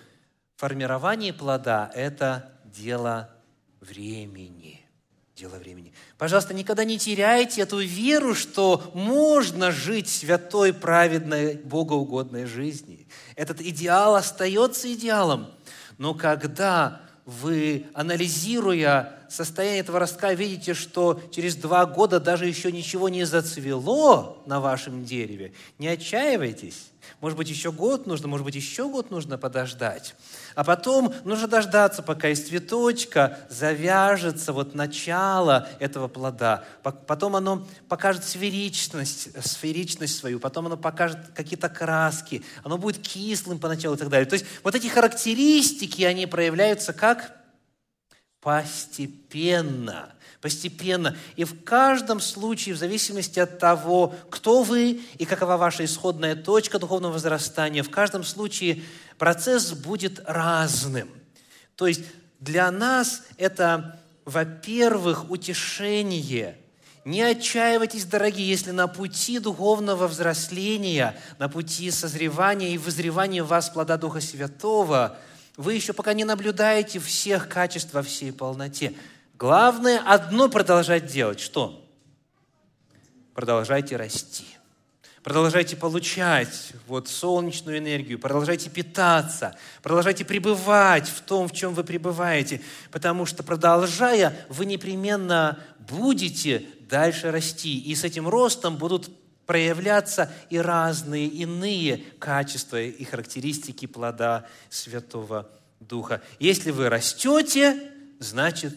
формирование 0.57 1.33
плода– 1.33 1.89
это 1.95 2.51
дело 2.65 3.27
времени. 3.81 4.85
Дело 5.35 5.55
времени. 5.55 5.91
Пожалуйста, 6.19 6.53
никогда 6.53 6.85
не 6.85 6.99
теряйте 6.99 7.61
эту 7.61 7.79
веру, 7.79 8.35
что 8.35 8.91
можно 8.93 9.71
жить 9.71 10.07
святой, 10.07 10.71
праведной, 10.71 11.55
богоугодной 11.55 12.45
жизнью. 12.45 13.07
Этот 13.35 13.59
идеал 13.59 14.13
остается 14.13 14.93
идеалом. 14.93 15.47
Но 15.97 16.13
когда 16.13 17.01
вы, 17.27 17.85
анализируя 17.93 19.19
состояние 19.29 19.81
этого 19.81 19.99
ростка, 19.99 20.33
видите, 20.33 20.73
что 20.73 21.21
через 21.29 21.57
два 21.57 21.85
года 21.85 22.21
даже 22.21 22.47
еще 22.47 22.71
ничего 22.71 23.09
не 23.09 23.25
зацвело 23.25 24.41
на 24.45 24.61
вашем 24.61 25.03
дереве, 25.03 25.51
не 25.77 25.89
отчаивайтесь. 25.89 26.87
Может 27.21 27.37
быть, 27.37 27.49
еще 27.49 27.71
год 27.71 28.07
нужно, 28.07 28.27
может 28.27 28.45
быть, 28.45 28.55
еще 28.55 28.89
год 28.89 29.11
нужно 29.11 29.37
подождать. 29.37 30.15
А 30.55 30.63
потом 30.63 31.13
нужно 31.23 31.47
дождаться, 31.47 32.03
пока 32.03 32.29
из 32.29 32.47
цветочка 32.47 33.39
завяжется 33.49 34.53
вот 34.53 34.75
начало 34.75 35.67
этого 35.79 36.07
плода. 36.07 36.63
Потом 36.83 37.35
оно 37.35 37.67
покажет 37.89 38.23
сферичность, 38.23 39.29
сферичность 39.45 40.17
свою, 40.17 40.39
потом 40.39 40.67
оно 40.67 40.77
покажет 40.77 41.17
какие-то 41.35 41.69
краски, 41.69 42.43
оно 42.63 42.77
будет 42.77 43.05
кислым 43.05 43.59
поначалу 43.59 43.95
и 43.95 43.99
так 43.99 44.09
далее. 44.09 44.27
То 44.27 44.33
есть 44.33 44.45
вот 44.63 44.75
эти 44.75 44.87
характеристики, 44.87 46.03
они 46.03 46.25
проявляются 46.25 46.93
как 46.93 47.37
постепенно. 48.41 50.13
Постепенно. 50.41 51.15
И 51.35 51.43
в 51.43 51.63
каждом 51.63 52.19
случае, 52.19 52.75
в 52.75 52.77
зависимости 52.77 53.39
от 53.39 53.57
того, 53.59 54.13
кто 54.29 54.61
вы 54.61 55.01
и 55.17 55.25
какова 55.25 55.57
ваша 55.57 55.83
исходная 55.85 56.35
точка 56.35 56.77
духовного 56.77 57.13
возрастания, 57.13 57.83
в 57.83 57.89
каждом 57.89 58.23
случае 58.23 58.83
процесс 59.17 59.71
будет 59.71 60.21
разным. 60.25 61.09
То 61.75 61.87
есть 61.87 62.01
для 62.39 62.69
нас 62.69 63.23
это, 63.37 63.99
во-первых, 64.25 65.29
утешение– 65.29 66.57
не 67.05 67.21
отчаивайтесь, 67.21 68.03
дорогие, 68.03 68.49
если 68.49 68.71
на 68.71 68.89
пути 68.89 69.39
духовного 69.39 70.09
взросления, 70.09 71.17
на 71.39 71.47
пути 71.47 71.89
созревания 71.89 72.71
и 72.71 72.77
вызревания 72.77 73.45
в 73.45 73.47
вас 73.47 73.69
плода 73.69 73.95
Духа 73.95 74.19
Святого– 74.19 75.17
вы 75.57 75.73
еще 75.73 75.91
пока 75.93 76.13
не 76.13 76.23
наблюдаете 76.23 76.99
всех 76.99 77.49
качеств 77.49 77.93
во 77.93 78.03
всей 78.03 78.31
полноте. 78.31 78.93
Главное 79.37 79.99
одно 79.99 80.49
продолжать 80.49 81.05
делать. 81.05 81.39
Что? 81.39 81.85
Продолжайте 83.35 83.95
расти. 83.95 84.45
продолжайте 85.21 85.75
получать 85.75 86.71
вот 86.87 87.07
солнечную 87.07 87.77
энергию, 87.77 88.17
продолжайте 88.17 88.69
питаться, 88.69 89.55
продолжайте 89.83 90.23
пребывать 90.25 91.07
в 91.09 91.21
том, 91.21 91.49
в 91.49 91.51
чем 91.51 91.73
вы 91.73 91.83
пребываете, 91.83 92.61
потому 92.91 93.25
что 93.25 93.43
продолжая, 93.43 94.33
вы 94.47 94.65
непременно 94.65 95.59
будете 95.79 96.65
дальше 96.89 97.29
расти. 97.29 97.77
И 97.77 97.93
с 97.93 98.05
этим 98.05 98.27
ростом 98.27 98.77
будут 98.77 99.11
проявляться 99.45 100.31
и 100.49 100.57
разные 100.57 101.27
иные 101.27 101.97
качества 102.19 102.81
и 102.81 103.03
характеристики 103.03 103.85
плода 103.85 104.47
Святого 104.69 105.49
Духа. 105.79 106.23
Если 106.39 106.71
вы 106.71 106.89
растете, 106.89 107.91
значит, 108.19 108.73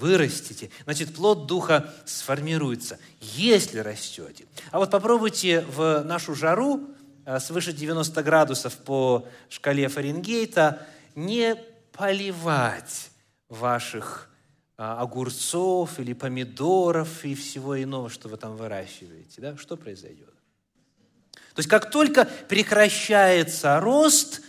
вырастите. 0.00 0.70
Значит, 0.84 1.14
плод 1.14 1.46
Духа 1.46 1.92
сформируется, 2.04 2.98
если 3.20 3.78
растете. 3.78 4.46
А 4.70 4.78
вот 4.78 4.90
попробуйте 4.90 5.60
в 5.60 6.02
нашу 6.04 6.34
жару 6.34 6.88
э, 7.26 7.38
свыше 7.38 7.72
90 7.72 8.22
градусов 8.22 8.76
по 8.78 9.28
шкале 9.48 9.88
Фаренгейта 9.88 10.86
не 11.14 11.56
поливать 11.92 13.10
ваших 13.48 14.28
а, 14.76 15.00
огурцов 15.00 16.00
или 16.00 16.14
помидоров 16.14 17.24
и 17.24 17.36
всего 17.36 17.80
иного, 17.80 18.10
что 18.10 18.28
вы 18.28 18.36
там 18.36 18.56
выращиваете. 18.56 19.40
Да? 19.40 19.56
Что 19.56 19.76
произойдет? 19.76 20.34
То 21.54 21.60
есть, 21.60 21.68
как 21.68 21.92
только 21.92 22.24
прекращается 22.48 23.78
рост, 23.78 24.42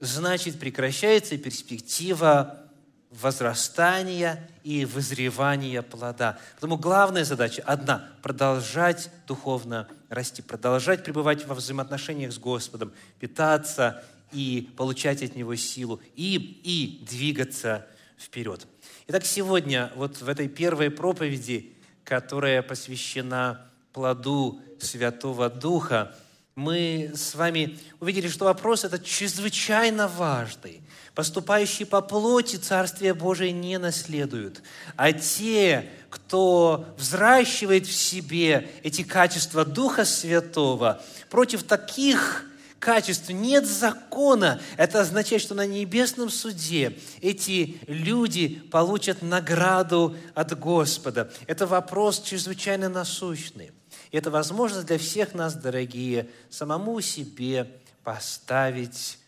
значит, 0.00 0.60
прекращается 0.60 1.38
перспектива 1.38 2.69
возрастания 3.10 4.48
и 4.62 4.84
вызревания 4.84 5.82
плода. 5.82 6.38
Поэтому 6.54 6.76
главная 6.76 7.24
задача 7.24 7.62
одна– 7.66 8.08
продолжать 8.22 9.10
духовно 9.26 9.88
расти, 10.08 10.42
продолжать 10.42 11.04
пребывать 11.04 11.46
во 11.46 11.54
взаимоотношениях 11.54 12.32
с 12.32 12.38
Господом, 12.38 12.92
питаться 13.18 14.04
и 14.32 14.70
получать 14.76 15.22
от 15.22 15.34
Него 15.34 15.56
силу, 15.56 16.00
и, 16.14 16.36
и 16.62 17.04
двигаться 17.04 17.86
вперед. 18.18 18.66
Итак, 19.08 19.24
сегодня 19.24 19.90
вот 19.96 20.20
в 20.20 20.28
этой 20.28 20.48
первой 20.48 20.90
проповеди, 20.90 21.72
которая 22.04 22.62
посвящена 22.62 23.66
плоду 23.92 24.60
Святого 24.78 25.50
Духа, 25.50 26.14
мы 26.54 27.10
с 27.14 27.34
вами 27.34 27.78
увидели, 27.98 28.28
что 28.28 28.44
вопрос 28.44 28.84
этот 28.84 29.04
чрезвычайно 29.04 30.06
важный. 30.06 30.80
Поступающие 31.20 31.84
по 31.84 32.00
плоти 32.00 32.56
Царствие 32.56 33.12
Божие 33.12 33.52
не 33.52 33.78
наследуют, 33.78 34.62
а 34.96 35.12
те, 35.12 35.90
кто 36.08 36.86
взращивает 36.96 37.86
в 37.86 37.92
себе 37.92 38.70
эти 38.82 39.02
качества 39.02 39.66
Духа 39.66 40.06
Святого, 40.06 41.02
против 41.28 41.62
таких 41.64 42.46
качеств 42.78 43.28
нет 43.28 43.66
закона. 43.66 44.62
Это 44.78 45.02
означает, 45.02 45.42
что 45.42 45.54
на 45.54 45.66
небесном 45.66 46.30
суде 46.30 46.96
эти 47.20 47.78
люди 47.86 48.62
получат 48.70 49.20
награду 49.20 50.16
от 50.34 50.58
Господа. 50.58 51.30
Это 51.46 51.66
вопрос 51.66 52.22
чрезвычайно 52.22 52.88
насущный. 52.88 53.72
И 54.10 54.16
это 54.16 54.30
возможность 54.30 54.86
для 54.86 54.96
всех 54.96 55.34
нас, 55.34 55.52
дорогие, 55.54 56.30
самому 56.48 56.98
себе 57.02 57.70
поставить, 58.04 59.18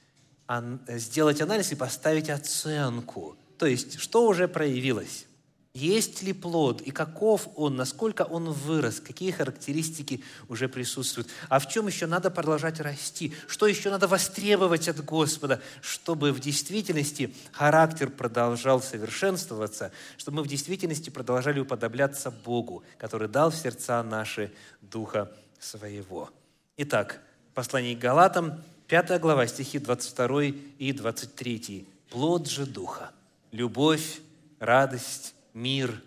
сделать 0.88 1.41
анализ 1.41 1.73
и 1.73 1.77
поставить 1.77 2.31
оценку. 2.31 3.37
То 3.59 3.67
есть, 3.67 3.99
что 4.01 4.27
уже 4.27 4.49
проявилось? 4.49 5.27
Есть 5.75 6.23
ли 6.23 6.35
плод 6.35 6.83
и 6.83 6.91
каков 6.91 7.49
он, 7.57 7.77
насколько 7.77 8.23
он 8.23 8.53
вырос, 8.53 9.01
какие 9.01 9.31
характеристики 9.31 10.23
уже 10.51 10.69
присутствуют, 10.69 11.29
а 11.49 11.59
в 11.59 11.69
чем 11.69 11.87
еще 11.87 12.07
надо 12.07 12.31
продолжать 12.31 12.79
расти, 12.79 13.33
что 13.47 13.67
еще 13.67 13.88
надо 13.88 14.07
востребовать 14.07 14.88
от 14.88 15.03
Господа, 15.03 15.62
чтобы 15.81 16.33
в 16.33 16.41
действительности 16.41 17.35
характер 17.53 18.11
продолжал 18.11 18.83
совершенствоваться, 18.83 19.93
чтобы 20.19 20.38
мы 20.38 20.43
в 20.43 20.49
действительности 20.49 21.09
продолжали 21.09 21.61
уподобляться 21.61 22.31
Богу, 22.31 22.83
который 22.99 23.29
дал 23.29 23.51
в 23.51 23.57
сердца 23.57 24.03
наши 24.03 24.53
Духа 24.83 25.33
Своего. 25.59 26.29
Итак, 26.77 27.23
послание 27.55 27.97
к 27.97 27.99
Галатам, 27.99 28.62
5 28.88 29.21
глава, 29.21 29.47
стихи 29.47 29.79
22 29.79 30.42
и 30.79 30.92
23. 30.92 31.87
«Плод 32.11 32.49
же 32.49 32.66
Духа– 32.66 33.12
любовь, 33.53 34.21
радость, 34.59 35.35
мир, 35.55 36.03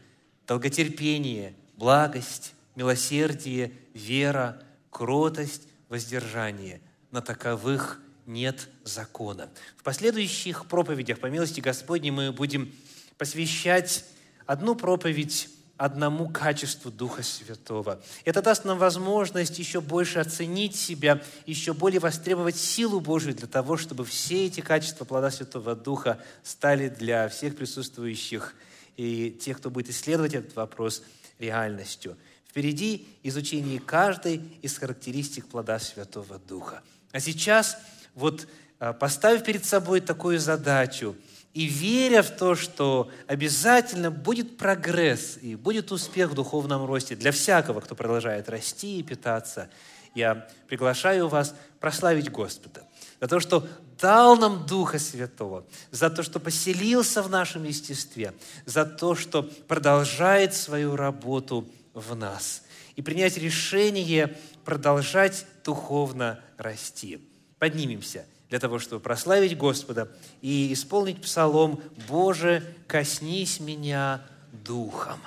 долготерпение, 0.47 1.55
благость, 1.77 2.53
милосердие, 2.75 3.71
вера, 3.93 4.61
кротость, 4.91 5.63
воздержание. 5.89 6.81
На 7.11 7.21
таковых 7.21 7.99
нет 8.25 8.69
закона. 8.83 9.49
В 9.77 9.83
последующих 9.83 10.67
проповедях, 10.67 11.19
по 11.19 11.27
милости 11.27 11.61
Господней, 11.61 12.11
мы 12.11 12.31
будем 12.31 12.73
посвящать 13.17 14.05
одну 14.45 14.75
проповедь 14.75 15.49
одному 15.77 16.29
качеству 16.29 16.89
Духа 16.89 17.21
Святого. 17.23 18.01
Это 18.23 18.41
даст 18.41 18.63
нам 18.65 18.77
возможность 18.77 19.59
еще 19.59 19.81
больше 19.81 20.19
оценить 20.19 20.75
себя, 20.75 21.21
еще 21.45 21.73
более 21.73 21.99
востребовать 21.99 22.55
силу 22.55 23.01
Божию 23.01 23.35
для 23.35 23.47
того, 23.47 23.75
чтобы 23.75 24.05
все 24.05 24.45
эти 24.45 24.61
качества 24.61 25.05
плода 25.05 25.31
Святого 25.31 25.75
Духа 25.75 26.19
стали 26.43 26.87
для 26.87 27.27
всех 27.27 27.57
присутствующих 27.57 28.55
и 28.95 29.31
тех, 29.31 29.57
кто 29.57 29.69
будет 29.69 29.89
исследовать 29.89 30.33
этот 30.33 30.55
вопрос 30.55 31.03
реальностью. 31.39 32.15
Впереди 32.47 33.05
изучение 33.23 33.81
каждой 33.81 34.41
из 34.61 34.77
характеристик 34.77 35.45
плода 35.47 35.77
Святого 35.79 36.39
Духа. 36.39 36.81
А 37.11 37.19
сейчас, 37.19 37.77
вот 38.13 38.47
а, 38.79 38.93
поставив 38.93 39.43
перед 39.43 39.65
собой 39.65 39.99
такую 39.99 40.39
задачу 40.39 41.17
и 41.55 41.67
веря 41.67 42.21
в 42.21 42.31
то, 42.31 42.53
что 42.53 43.09
обязательно 43.27 44.11
будет 44.11 44.57
прогресс 44.57 45.39
и 45.41 45.55
будет 45.55 45.89
успех 45.93 46.31
в 46.31 46.35
духовном 46.35 46.85
росте 46.85 47.15
для 47.15 47.31
всякого, 47.31 47.79
кто 47.79 47.95
продолжает 47.95 48.49
расти 48.49 48.99
и 48.99 49.03
питаться, 49.03 49.69
я 50.13 50.49
приглашаю 50.67 51.29
вас 51.29 51.55
прославить 51.79 52.29
Господа 52.29 52.83
за 53.21 53.27
то, 53.29 53.39
что 53.39 53.65
дал 54.01 54.35
нам 54.35 54.65
Духа 54.65 54.99
Святого, 54.99 55.65
за 55.91 56.09
то, 56.09 56.23
что 56.23 56.41
поселился 56.41 57.23
в 57.23 57.29
нашем 57.29 57.63
естестве, 57.63 58.33
за 58.65 58.85
то, 58.85 59.15
что 59.15 59.43
продолжает 59.43 60.53
свою 60.53 60.97
работу 60.97 61.69
в 61.93 62.15
нас. 62.15 62.63
И 62.97 63.01
принять 63.01 63.37
решение 63.37 64.37
продолжать 64.65 65.45
духовно 65.63 66.41
расти. 66.57 67.25
Поднимемся 67.59 68.25
для 68.49 68.59
того, 68.59 68.79
чтобы 68.79 69.01
прославить 69.01 69.57
Господа 69.57 70.07
и 70.41 70.71
исполнить 70.73 71.21
псалом 71.21 71.81
«Боже, 72.07 72.63
коснись 72.87 73.59
меня 73.59 74.21
Духом». 74.51 75.19